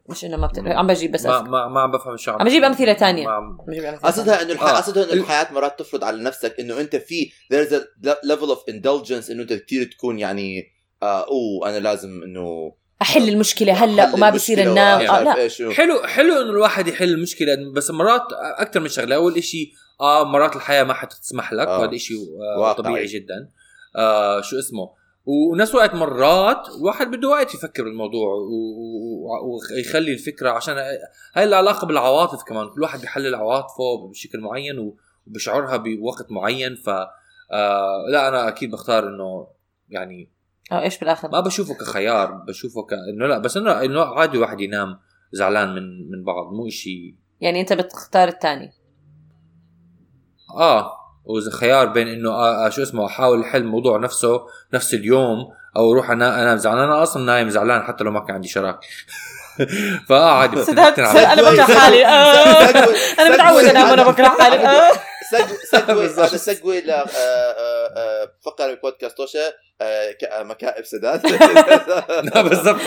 مش 0.09 0.25
إنه 0.25 0.37
ما 0.37 0.47
بت... 0.47 0.59
عم 0.59 0.87
بجيب 0.87 1.11
بس 1.11 1.25
ما. 1.25 1.41
ما 1.41 1.67
ما 1.67 1.81
عم 1.81 1.91
بفهم 1.91 2.17
شو 2.17 2.31
عم 2.31 2.45
بجيب 2.45 2.63
أمثلة 2.63 2.93
تانية. 2.93 3.25
ما 3.27 3.31
عم- 3.31 3.57
بجيب 3.67 3.83
أمثلة 3.83 4.09
قصدها 4.09 4.41
إنه 4.41 4.51
الح... 4.51 4.63
آه. 4.63 4.77
قصدها 4.77 5.03
إنه 5.03 5.13
الحياة 5.13 5.53
مرات 5.53 5.79
تفرض 5.79 6.03
على 6.03 6.23
نفسك 6.23 6.59
إنه 6.59 6.79
أنت 6.81 6.95
في 6.95 7.31
there's 7.53 7.71
a 7.71 8.09
level 8.27 8.49
of 8.55 8.73
indulgence 8.73 9.31
إنه 9.31 9.41
أنت 9.41 9.53
كثير 9.53 9.83
تكون 9.91 10.19
يعني 10.19 10.63
آه 11.03 11.25
أوه 11.27 11.69
أنا 11.69 11.79
لازم 11.79 12.23
إنه 12.23 12.75
أحل 13.01 13.29
المشكلة 13.29 13.73
هلأ 13.73 14.13
وما 14.13 14.29
بصير 14.29 14.57
المشكلة 14.57 14.73
ننام 14.73 15.01
آه 15.01 15.23
لا 15.23 15.73
حلو 15.73 16.03
حلو 16.03 16.33
إنه 16.41 16.49
الواحد 16.49 16.87
يحل 16.87 17.09
المشكلة 17.09 17.55
بس 17.75 17.91
مرات 17.91 18.21
أكثر 18.57 18.79
من 18.79 18.87
شغلة 18.89 19.15
أول 19.15 19.37
إشي 19.37 19.71
آه 20.01 20.23
مرات 20.23 20.55
الحياة 20.55 20.83
ما 20.83 20.93
حتسمح 20.93 21.53
لك 21.53 21.67
آه. 21.67 21.79
وهذا 21.79 21.95
إشي 21.95 22.13
آه. 22.57 22.73
طبيعي 22.73 23.05
جدا 23.05 23.49
آه 23.95 24.41
شو 24.41 24.59
اسمه 24.59 25.04
ونفس 25.25 25.71
الوقت 25.71 25.93
مرات 25.95 26.69
الواحد 26.79 27.11
بده 27.11 27.27
وقت 27.27 27.53
يفكر 27.53 27.83
بالموضوع 27.83 28.33
ويخلي 29.77 30.13
الفكرة 30.13 30.49
عشان 30.49 30.75
هاي 31.33 31.43
العلاقه 31.43 31.87
بالعواطف 31.87 32.43
كمان. 32.43 32.69
كل 32.69 32.81
واحد 32.81 33.01
بيحلل 33.01 33.35
عواطفه 33.35 34.07
بشكل 34.09 34.39
معين 34.39 34.93
وبشعرها 35.27 35.77
بوقت 35.77 36.31
معين. 36.31 36.75
ف 36.75 36.89
آه 37.51 38.05
لا 38.11 38.27
أنا 38.27 38.47
أكيد 38.47 38.71
بختار 38.71 39.07
إنه 39.07 39.47
يعني 39.89 40.31
آه 40.71 40.81
إيش 40.81 40.99
بالآخر؟ 40.99 41.31
ما 41.31 41.39
بشوفه 41.39 41.73
كخيار 41.73 42.31
بشوفه 42.31 42.83
كانه 42.83 43.27
لا 43.27 43.37
بس 43.37 43.57
إنه 43.57 43.83
إنه 43.83 44.01
عادي 44.01 44.37
واحد 44.37 44.61
ينام 44.61 44.99
زعلان 45.31 45.75
من 45.75 46.11
من 46.11 46.23
بعض 46.23 46.53
مو 46.53 46.67
إشي 46.67 47.15
يعني 47.41 47.61
أنت 47.61 47.73
بتختار 47.73 48.27
الثاني 48.27 48.71
آه. 50.57 51.04
وإذا 51.25 51.51
خيار 51.51 51.85
بين 51.85 52.07
إنه 52.07 52.29
آه 52.29 52.65
آه 52.65 52.69
شو 52.69 52.81
اسمه 52.83 53.05
أحاول 53.05 53.41
أحل 53.41 53.61
الموضوع 53.61 53.97
نفسه 53.97 54.41
نفس 54.73 54.93
اليوم 54.93 55.37
أو 55.77 55.91
أروح 55.91 56.09
أنا 56.09 56.43
انام 56.43 56.57
زعلان. 56.57 56.83
أنا 56.83 57.03
أصلا 57.03 57.25
نايم 57.25 57.49
زعلان 57.49 57.83
حتى 57.83 58.03
لو 58.03 58.11
ما 58.11 58.19
كان 58.19 58.35
عندي 58.35 58.47
شراك 58.47 58.79
فآه 60.09 60.31
عادي 60.31 60.63
سداد. 60.63 60.99
أنا 60.99 61.41
بكره 61.41 61.63
حالي. 61.63 62.05
آه. 62.05 62.69
أنا 63.19 63.29
متعود 63.33 63.63
أنام 63.63 63.89
وأنا 63.89 64.03
بكره 64.03 64.27
حالي. 64.27 64.91
سجوي 65.71 66.01
بالضبط. 66.01 66.29
هذا 66.29 66.37
سجوي 66.37 66.81
ل 66.81 66.91
آه، 66.91 67.05
آه، 67.05 67.93
آه، 67.97 68.31
فقرة 68.45 68.73
بودكاست 68.83 69.37
آه، 69.81 70.43
مكائب 70.43 70.85
سداد. 70.85 71.27
لا، 72.33 72.41
بالضبط. 72.41 72.81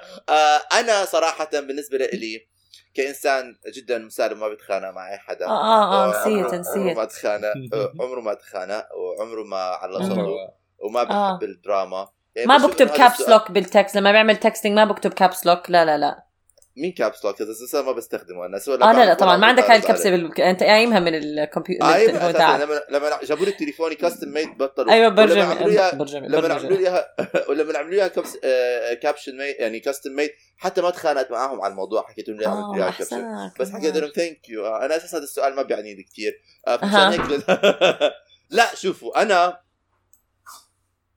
أنا 0.80 1.04
صراحة 1.04 1.48
بالنسبة 1.52 1.98
لي 1.98 2.46
كإنسان 2.94 3.56
جدا 3.76 3.98
مسالم 3.98 4.40
ما 4.40 4.48
بيتخانق 4.48 4.90
مع 4.90 5.12
أي 5.12 5.18
حدا. 5.18 5.46
آه 5.46 6.04
آه 6.06 6.10
نسيت 6.10 6.44
عمره 6.46 6.56
نسيت. 6.58 6.96
ما 6.96 7.04
تخانق 7.04 7.52
آه، 7.74 7.92
عمره 8.00 8.20
ما 8.20 8.34
تخانق 8.34 8.84
وعمره 8.96 9.42
ما 9.44 9.56
على 9.56 9.98
صوته 9.98 10.12
عمره- 10.12 10.54
وما 10.78 11.02
بحب 11.02 11.12
آه. 11.12 11.38
الدراما. 11.42 12.08
يعني 12.34 12.48
ما 12.48 12.56
بكتب 12.66 12.86
caps 12.88 13.28
lock 13.28 13.50
بال 13.50 13.65
text 13.65 13.96
لما 13.96 14.12
بعمل 14.12 14.36
texting 14.36 14.72
ما 14.72 14.84
بكتب 14.84 15.12
caps 15.12 15.46
lock 15.46 15.70
لا 15.70 15.84
لا 15.84 15.98
لا. 15.98 16.22
مين 16.76 16.92
caps 16.92 17.24
lock 17.24 17.42
هذا 17.42 17.82
ما 17.82 17.92
بستخدمه. 17.92 18.46
أنا 18.46 18.60
آه 18.68 18.92
لا 18.92 19.04
لا 19.04 19.14
طبعا 19.14 19.36
ما 19.36 19.46
عندك 19.46 19.64
هاي 19.64 19.76
الكبسه 19.76 20.10
بال... 20.10 20.40
أنت 20.40 20.62
قايمها 20.62 21.00
من 21.00 21.14
الكمبيوتر 21.14 21.86
أساساً. 21.86 22.32
تاعك 22.32 22.60
لما 22.60 22.82
لما 22.90 23.18
جابوا 23.22 23.44
لي 23.44 23.52
تليفوني 23.52 23.94
custom 23.94 24.28
made 24.28 24.58
بطلوا. 24.58 24.92
أيوه 24.92 25.08
برجم 25.08 25.54
برجم 25.98 26.24
لما. 26.24 26.54
عملوا 26.54 26.76
لي 26.76 26.78
اياها 26.78 27.14
ولما 27.48 27.78
عملوا 27.78 27.90
لي 27.90 27.96
اياها 27.96 28.08
كبس 28.08 28.38
آه، 28.44 28.94
caption 28.94 29.36
made 29.36 29.56
يعني 29.58 29.80
custom 29.80 30.12
made 30.12 30.30
حتى 30.56 30.82
ما 30.82 30.90
تخانقت 30.90 31.30
معاهم 31.30 31.62
على 31.62 31.70
الموضوع 31.70 32.02
حكيت 32.02 32.28
لهم 32.28 32.38
ليه 32.38 32.48
عملت 32.48 32.78
لي 32.78 32.92
caption 32.92 33.50
بس 33.60 33.70
حكيت 33.70 33.96
لهم 33.96 34.10
thank 34.16 34.48
you 34.48 34.66
أنا 34.66 34.96
أساسا 34.96 35.18
هذا 35.18 35.24
السؤال 35.24 35.54
ما 35.56 35.62
بيعنيني 35.62 36.02
كثير. 36.02 36.40
أها. 36.68 37.06
عشان 37.06 37.20
هيك 37.30 37.44
لا 38.50 38.74
شوفوا 38.74 39.22
أنا 39.22 39.60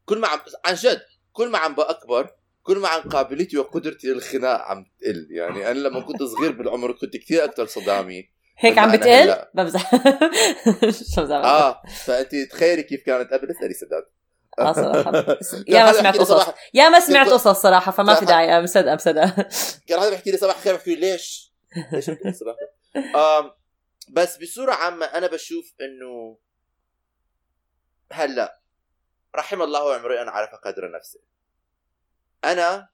كل 0.06 0.18
ما 0.18 0.28
عم 0.28 0.40
عن 0.66 0.74
جد 0.74 1.02
كل 1.34 1.50
ما 1.50 1.58
عم 1.58 1.76
بأكبر 1.76 2.30
كل 2.68 2.78
ما 2.78 2.88
عن 2.88 3.02
قابليتي 3.02 3.58
وقدرتي 3.58 4.08
للخناق 4.08 4.62
عم 4.62 4.86
تقل. 5.00 5.28
يعني 5.32 5.72
أنا 5.72 5.80
لما 5.80 6.00
كنت 6.00 6.24
صغير 6.24 6.52
بالعمر 6.52 6.92
كنت 6.92 7.18
كثير 7.18 7.44
أكثر 7.44 7.66
صدامي 7.66 8.30
هيك 8.58 8.78
عم 8.78 8.92
بتقل. 8.92 9.46
بمزح 9.54 9.92
شو 11.16 11.22
آه 11.22 11.82
فأنت 12.06 12.36
تخيلي 12.36 12.84
كيف 12.84 13.06
كانت 13.06 13.34
قبل؟ 13.34 13.52
اسألي 13.52 13.74
سداد. 13.74 14.04
آه 14.60 14.74
صراحة. 14.74 15.12
يا 15.68 15.84
ما 15.84 15.88
حدا 15.88 16.00
سمعت 16.00 16.14
لي 16.14 16.20
قصص. 16.20 16.54
يا 16.74 16.90
ما 16.90 17.00
سمعت 17.00 17.30
قصص 17.30 17.62
صراحة 17.62 17.92
فما 17.92 18.16
في. 18.16 18.26
داعي. 18.26 18.62
مصدقه 18.62 18.96
مصدقه 18.96 19.50
كان 19.88 20.00
هذا 20.00 20.10
بيحكي 20.10 20.32
لي 20.32 20.38
صباح 20.38 20.56
الخير 20.56 20.76
بحكي 20.76 20.96
له 20.96 21.02
ليش؟ 21.02 21.54
ليش 21.94 22.10
لي 22.10 22.18
بس 24.10 24.38
بصورة 24.38 24.72
عامة 24.74 25.06
أنا 25.06 25.28
بشوف 25.28 25.74
إنه 25.82 26.38
هلأ 28.12 28.62
رحم 29.36 29.62
الله 29.62 29.96
امرئ 29.96 30.20
عرف 30.20 30.50
قدر 30.66 30.92
نفسه 30.92 31.20
أنا 32.44 32.90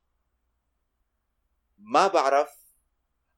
ما 1.78 2.08
بعرف 2.08 2.50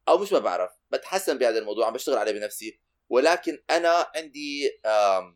أو 0.08 0.18
مش 0.18 0.32
ما 0.32 0.39
بعرف 0.39 0.72
بتحسن 0.91 1.38
بهذا 1.38 1.60
الموضوع 1.60 1.88
عم 1.88 1.94
بشتغل 1.94 2.18
عليه 2.18 2.32
بنفسي 2.32 2.80
ولكن 3.10 3.63
أنا 3.70 4.08
عندي 4.15 4.80
آه، 4.86 5.36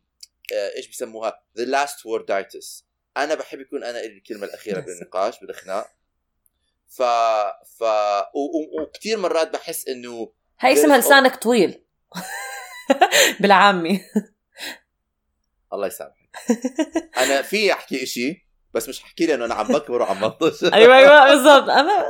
إيش 0.76 0.88
بسموها؟ 0.90 1.44
the 1.58 1.64
last 1.66 2.06
worditis 2.06 2.86
أنا 3.18 3.36
بحب 3.36 3.60
يكون 3.60 3.84
أنا 3.84 4.00
الكلمة 4.00 4.46
الأخيرة 4.46 4.80
بالنقاش 4.86 5.40
بالخناق. 5.40 5.88
ف 6.88 7.02
ف 7.78 7.82
و... 8.34 8.40
و... 8.40 8.82
وكثير 8.82 9.18
مرات 9.18 9.54
بحس 9.54 9.88
إنه 9.88 10.34
هاي 10.60 10.74
اسمها 10.74 10.98
لسانك 10.98 11.36
طويل. 11.36 11.86
بالعامي. 13.42 14.02
الله 15.74 15.88
يسامحك. 15.88 16.30
أنا 17.18 17.42
في 17.42 17.74
أحكي 17.74 18.04
إشي 18.04 18.49
بس 18.74 18.90
مش 18.90 19.00
حكي 19.04 19.26
لأنه 19.26 19.46
أنا 19.46 19.54
عم 19.54 19.68
بكبر 19.68 20.02
وعم 20.02 20.28
بطش. 20.28 20.64
أيوه 20.74 20.98
أيوه 20.98 21.30
بالضبط. 21.30 21.70
أنا 21.80 22.06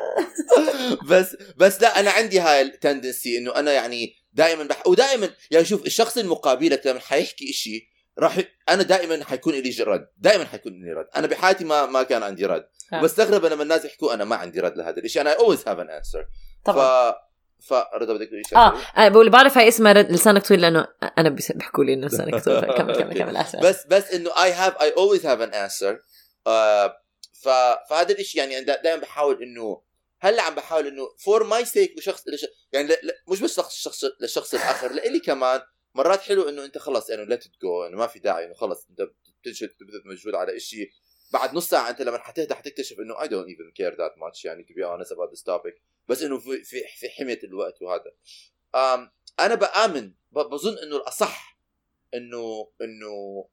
بس 1.09 1.37
بس 1.57 1.81
لا 1.81 1.99
أنا 1.99 2.11
عندي 2.11 2.39
هاي 2.39 2.61
التندنسي 2.61 3.37
إنه 3.37 3.55
أنا 3.55 3.71
يعني 3.71 4.15
دائما 4.33 4.63
بح... 4.63 4.87
ودائما 4.87 5.29
يعني 5.51 5.65
شوف 5.65 5.85
الشخص 5.85 6.17
المقابلك 6.17 6.87
لما 6.87 6.99
حيحكي 6.99 7.49
إشي 7.49 7.89
راح 8.19 8.37
أنا 8.69 8.83
دائما 8.83 9.25
حيكون 9.25 9.53
لي 9.53 9.83
رد. 9.83 10.07
دائما 10.17 10.45
حيكون 10.45 10.71
لي 10.85 10.93
رد. 10.93 11.07
أنا 11.15 11.27
بحياتي 11.27 11.63
ما 11.65 11.85
ما 11.85 12.03
كان 12.03 12.23
عندي 12.23 12.45
رد. 12.45 12.67
آه. 12.93 12.99
وبستغرب 12.99 13.45
لما 13.45 13.63
الناس 13.63 13.85
يحكوا 13.85 14.13
أنا 14.13 14.25
ما 14.25 14.35
عندي 14.35 14.59
رد 14.59 14.77
لهذا 14.77 14.97
الشيء 14.97 15.21
أنا 15.21 15.33
always 15.39 15.63
have 15.67 15.79
an 15.79 15.89
answer 15.89 16.21
ف 16.65 16.65
طبعا. 16.65 17.13
فرضا 17.67 18.13
بدك 18.13 18.27
تقولي 18.27 18.43
شيء 18.49 18.57
آه 18.57 18.73
أنا 18.97 19.09
بقول 19.09 19.29
بعرف 19.29 19.57
هاي 19.57 19.67
اسمها 19.67 19.93
رد- 19.93 20.11
لسانك 20.11 20.47
طويل 20.47 20.61
لأنه 20.61 20.87
أنا 21.17 21.29
بيحكوا 21.29 21.83
لي 21.83 21.93
إنه 21.93 22.07
لسانك 22.07 22.43
طويل. 22.43 22.59
كمل 22.61 22.95
كمل 22.95 23.17
كمل 23.17 23.45
بس 23.63 23.85
بس 23.87 24.11
إنه 24.13 24.43
I 24.43 24.51
have 24.51 24.81
I 24.81 24.91
always 24.97 25.25
have 25.25 25.41
an 25.41 25.53
answer 25.53 25.95
ف 25.95 26.08
فهذا 27.89 28.11
الشيء 28.19 28.41
يعني 28.41 28.65
دائما 28.65 29.01
بحاول 29.01 29.43
انه 29.43 29.81
هلأ 30.21 30.41
عم 30.41 30.55
بحاول 30.55 30.87
إنه 30.87 31.09
for 31.17 31.43
my 31.43 31.65
sake 31.65 31.97
وشخص 31.97 32.27
لش... 32.27 32.45
يعني 32.73 32.87
لا 32.87 32.99
لا 33.03 33.13
مش 33.27 33.41
بس 33.41 33.55
شخص 33.55 33.75
شخص 33.75 34.05
للشخص 34.21 34.53
الآخر 34.53 34.91
لإلي 34.93 35.19
كمان 35.19 35.61
مرات 35.95 36.21
حلو 36.21 36.49
إنه 36.49 36.65
أنت 36.65 36.77
خلص 36.77 37.09
يعني 37.09 37.25
let 37.25 37.43
go 37.61 37.83
إنه 37.83 37.97
ما 37.97 38.07
في 38.07 38.19
داعي 38.19 38.45
إنه 38.45 38.53
خلص 38.53 38.87
أنت 38.89 39.09
بتجهد 39.41 39.69
بتبذل 39.69 40.01
مجهود 40.05 40.35
على 40.35 40.59
شيء 40.59 40.91
بعد 41.33 41.53
نص 41.53 41.69
ساعة 41.69 41.89
أنت 41.89 42.01
لما 42.01 42.17
حتهدى 42.17 42.55
حتكتشف 42.55 42.99
إنه 42.99 43.15
I 43.15 43.27
don't 43.27 43.49
even 43.49 43.71
care 43.81 43.95
that 43.95 44.13
much 44.19 44.45
يعني 44.45 44.63
to 44.63 44.73
be 44.73 44.83
honest 44.83 45.11
about 45.11 45.31
this 45.35 45.43
topic 45.43 45.81
بس 46.07 46.23
إنه 46.23 46.39
في 46.39 46.63
في, 46.63 46.83
في 46.97 47.09
حمية 47.09 47.39
الوقت 47.43 47.81
وهذا. 47.81 48.11
um, 48.75 49.09
أنا 49.39 49.55
بآمن 49.55 50.13
بظن 50.31 50.77
إنه 50.77 50.95
الأصح 50.95 51.59
انه 52.13 52.71
إنه 52.81 53.47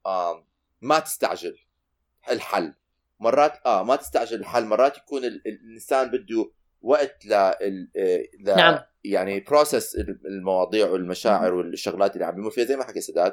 ما 0.81 0.99
تستعجل 0.99 1.59
الحل. 2.31 2.75
مرات 3.21 3.53
آه 3.67 3.83
ما 3.83 3.97
تستعجل 3.97 4.41
الحل. 4.41 4.65
مرات 4.65 4.97
يكون 4.99 5.25
ال- 5.25 5.43
ال- 5.47 5.61
الإنسان 5.65 6.11
بده 6.11 6.51
وقت 6.81 7.27
ل, 7.27 7.35
ل... 8.41 8.57
نعم. 8.57 8.79
يعني 9.05 9.41
بروسس 9.41 9.97
المواضيع 10.27 10.87
والمشاعر 10.91 11.55
والشغلات 11.55 12.15
اللي 12.15 12.25
عم 12.25 12.35
بيمر 12.35 12.51
فيها 12.51 12.65
زي 12.65 12.77
ما 12.77 12.85
حكي 12.85 13.01
سداد. 13.01 13.33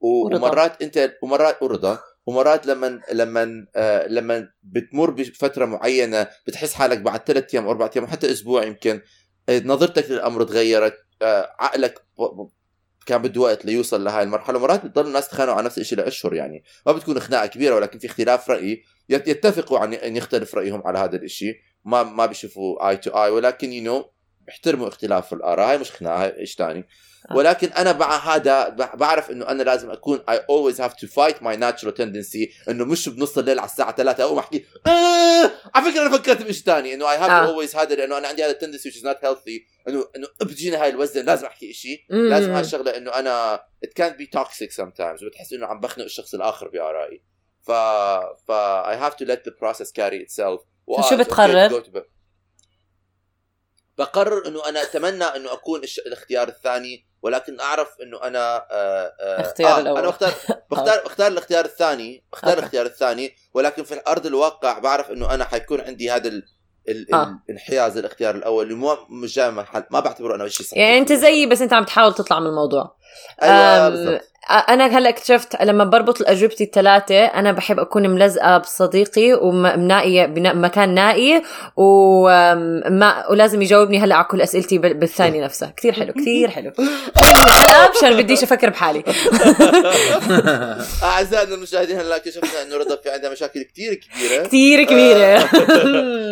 ومرات 0.00 0.82
أنت 0.82 1.14
ومرات 1.22 1.62
ورضا 1.62 1.98
ومرات 2.26 2.66
لما 2.66 3.00
لما 3.12 3.66
آه 3.76 4.06
لما 4.06 4.48
بتمر 4.62 5.10
بفترة 5.10 5.64
معينة 5.64 6.26
بتحس 6.46 6.74
حالك 6.74 6.98
بعد 6.98 7.20
ثلاث 7.26 7.54
أيام 7.54 7.68
أربع 7.68 7.90
أيام 7.96 8.06
حتى 8.06 8.30
أسبوع 8.32 8.64
يمكن 8.64 9.00
آه، 9.48 9.58
نظرتك 9.64 10.10
للأمر 10.10 10.44
تغيرت 10.44 10.98
آه 11.22 11.54
عقلك 11.58 12.02
كان 13.06 13.22
بده 13.22 13.40
وقت 13.40 13.64
ليوصل 13.64 14.04
لهي 14.04 14.22
المرحلة. 14.22 14.58
مرات 14.58 14.86
بتضل 14.86 15.06
الناس 15.06 15.28
تخانقوا 15.28 15.54
على 15.56 15.66
نفس 15.66 15.78
الشيء 15.78 15.98
لاشهر 15.98 16.34
يعني. 16.34 16.64
ما 16.86 16.92
بتكون 16.92 17.20
خناقة 17.20 17.46
كبيرة 17.46 17.74
ولكن 17.74 17.98
في 17.98 18.06
اختلاف 18.06 18.50
رأي. 18.50 18.82
يتفقوا 19.08 19.78
عن 19.78 19.94
إن 19.94 20.16
يختلف 20.16 20.54
رأيهم 20.54 20.82
على 20.86 20.98
هذا 20.98 21.16
الشيء 21.16 21.54
ما 21.84 22.02
ما 22.02 22.26
بيشوفوا 22.26 22.88
eye 22.88 22.96
to 22.96 23.10
eye 23.10 23.30
ولكن 23.30 23.72
you 23.72 23.82
know 23.82 24.10
بيحترموا 24.46 24.88
اختلاف 24.88 25.32
الآراء 25.32 25.70
هاي 25.70 25.78
مش 25.78 25.90
خناقه 25.92 26.24
هاي 26.24 26.46
شيء 26.46 26.58
ثاني 26.58 26.88
آه. 27.30 27.36
ولكن 27.36 27.68
أنا 27.68 27.92
مع 27.92 28.34
هذا 28.34 28.68
بعرف 28.68 29.30
إنه 29.30 29.48
أنا 29.48 29.62
لازم 29.62 29.90
أكون 29.90 30.18
I 30.18 30.34
always 30.34 30.76
have 30.76 30.96
to 30.96 31.08
fight 31.08 31.36
my 31.36 31.56
natural 31.56 31.92
tendency 32.00 32.68
إنه 32.68 32.84
مش 32.84 33.08
بنص 33.08 33.38
الليل 33.38 33.58
على 33.58 33.68
الساعة 33.68 33.96
3 33.96 34.24
أقوم 34.24 34.38
أحكي 34.38 34.64
آه 34.86 35.50
على 35.74 35.90
فكرة 35.90 36.02
أنا 36.06 36.18
فكرت 36.18 36.42
بشيء 36.42 36.64
ثاني 36.64 36.94
إنه 36.94 37.04
have 37.04 37.30
آه. 37.30 37.46
to 37.46 37.56
always 37.56 37.76
هذا 37.76 37.94
لأنه 37.94 38.18
أنا 38.18 38.28
عندي 38.28 38.44
هذا 38.44 38.50
التندنسي 38.50 38.90
which 38.90 38.94
is 38.94 39.04
not 39.04 39.26
healthy 39.26 39.88
انه 39.88 40.04
إنه 40.16 40.26
بتجيني 40.40 40.76
هاي 40.76 40.88
الوزن 40.88 41.24
لازم 41.24 41.46
أحكي 41.46 41.72
شيء. 41.72 41.98
لازم 42.10 42.50
هاي 42.50 42.60
الشغلة 42.60 42.96
إنه 42.96 43.10
أنا 43.10 43.60
it 43.86 44.02
can't 44.02 44.16
be 44.16 44.40
toxic 44.40 44.70
sometimes 44.82 45.22
وبتحس 45.22 45.52
إنه 45.52 45.66
عم 45.66 45.80
بخنق 45.80 46.04
الشخص 46.04 46.34
الآخر 46.34 46.68
بآرائي 46.68 47.33
ف 47.66 47.70
ف 48.46 48.52
I 48.84 48.96
have 49.04 49.14
to 49.16 49.24
let 49.30 49.38
the 49.48 49.52
process 49.62 49.90
carry 49.92 50.18
itself 50.26 50.60
و- 50.86 51.02
فشو 51.02 51.08
it's 51.16 51.18
okay 51.18 51.20
بتقرر؟ 51.20 51.82
بقرر 53.98 54.46
إنه 54.48 54.68
أنا 54.68 54.82
أتمنى 54.82 55.24
إنه 55.24 55.52
أكون. 55.52 55.80
الاختيار 56.06 56.48
الثاني 56.48 57.06
ولكن 57.22 57.60
أعرف 57.60 57.88
إنه 58.02 58.22
أنا 58.22 58.56
آه 58.56 59.12
آه 59.20 59.40
الاختيار 59.40 59.76
آه 59.76 59.80
الأول. 59.80 59.98
أنا 59.98 60.08
بختار 60.08 60.32
بختار 60.70 61.04
بختار 61.04 61.26
الاختيار 61.26 61.64
الثاني 61.64 62.24
بختار. 62.32 62.52
الاختيار 62.58 62.86
الثاني 62.86 63.36
ولكن 63.54 63.84
في 63.84 64.00
ارض 64.08 64.26
الواقع 64.26 64.78
بعرف 64.78 65.10
إنه 65.10 65.34
أنا 65.34 65.44
حيكون 65.44 65.80
عندي 65.80 66.10
هذا 66.10 66.28
ال... 66.28 66.42
ال... 66.88 67.14
آه. 67.14 67.40
الانحياز 67.48 67.96
الاختيار 67.98 68.34
الأول 68.34 68.64
اللي 68.64 68.74
مو 68.74 68.96
مش 69.10 69.34
جاي 69.34 69.50
ما 69.90 70.00
بعتبره 70.00 70.34
أنا 70.34 70.48
شيء 70.48 70.66
صحيح 70.66 70.78
يعني 70.78 70.98
أنت 70.98 71.12
زيي 71.12 71.46
بس 71.46 71.62
أنت 71.62 71.72
عم 71.72 71.84
تحاول 71.84 72.14
تطلع 72.14 72.40
من 72.40 72.46
الموضوع 72.46 72.96
أيوه 73.42 73.88
بالضبط 73.88 74.20
أنا 74.50 74.86
هلأ 74.98 75.08
اكتشفت 75.08 75.62
لما 75.62 75.84
بربط 75.84 76.20
الأجوبتي 76.20 76.64
الثلاثه 76.64 77.24
أنا 77.24 77.52
بحب 77.52 77.78
أكون 77.80 78.10
ملزقة 78.10 78.58
بصديقي 78.58 79.32
ومنائيه 79.32 80.26
بمكان 80.26 80.94
نائي 80.94 81.42
وما 81.76 83.24
ولازم 83.30 83.62
يجاوبني 83.62 83.98
هلأ 83.98 84.14
على 84.14 84.24
كل 84.24 84.42
أسئلتي 84.42 84.78
بال- 84.78 84.94
بالثانية 84.94 85.44
نفسها. 85.44 85.74
كثير 85.76 85.92
حلو 85.92 86.12
كثير 86.12 86.50
حلو. 86.50 86.72
لا 87.70 87.90
مشان 87.98 88.16
بديش 88.22 88.42
أفكر 88.42 88.70
بحالي. 88.70 89.04
أعزائنا 91.02 91.54
المشاهدين 91.54 92.00
هلأ 92.00 92.16
اكتشفنا 92.16 92.62
إنه 92.62 92.76
رضا 92.76 92.96
في 92.96 93.10
عندها 93.10 93.30
مشاكل 93.30 93.62
كثير 93.62 93.94
كبيرة. 93.94 94.42
كثير 94.46 94.82
كبيرة. 94.84 95.44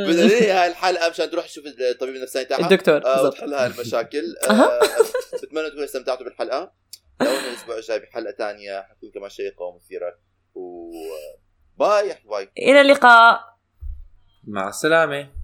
بدنا 0.07 0.25
ننهي 0.25 0.51
هاي 0.51 0.68
الحلقة 0.68 1.11
مشان 1.11 1.31
تروح 1.31 1.46
تشوف 1.46 1.64
الطبيب 1.90 2.14
النفساني 2.16 2.44
تاعها. 2.44 2.61
الدكتور 2.64 3.01
آه 3.07 3.22
وتحل 3.25 3.55
هاي 3.55 3.66
المشاكل. 3.66 4.35
آه 4.51 4.81
بتمنى 5.42 5.68
تكونوا 5.68 5.85
استمتعتوا 5.85 6.25
بالحلقة. 6.25 6.83
لو 7.20 7.27
إنه 7.27 7.48
الأسبوع 7.48 7.77
الجاي 7.77 7.98
بحلقة 7.98 8.33
ثانية 8.38 8.83
حتكون 8.83 9.11
كمان 9.11 9.31
شيقه 9.31 9.62
ومثيرة. 9.62 10.18
و 10.55 10.90
باي 11.77 12.14
باي 12.25 12.48
إلى 12.59 12.81
اللقاء. 12.81 13.59
مع 14.44 14.68
السلامة. 14.68 15.41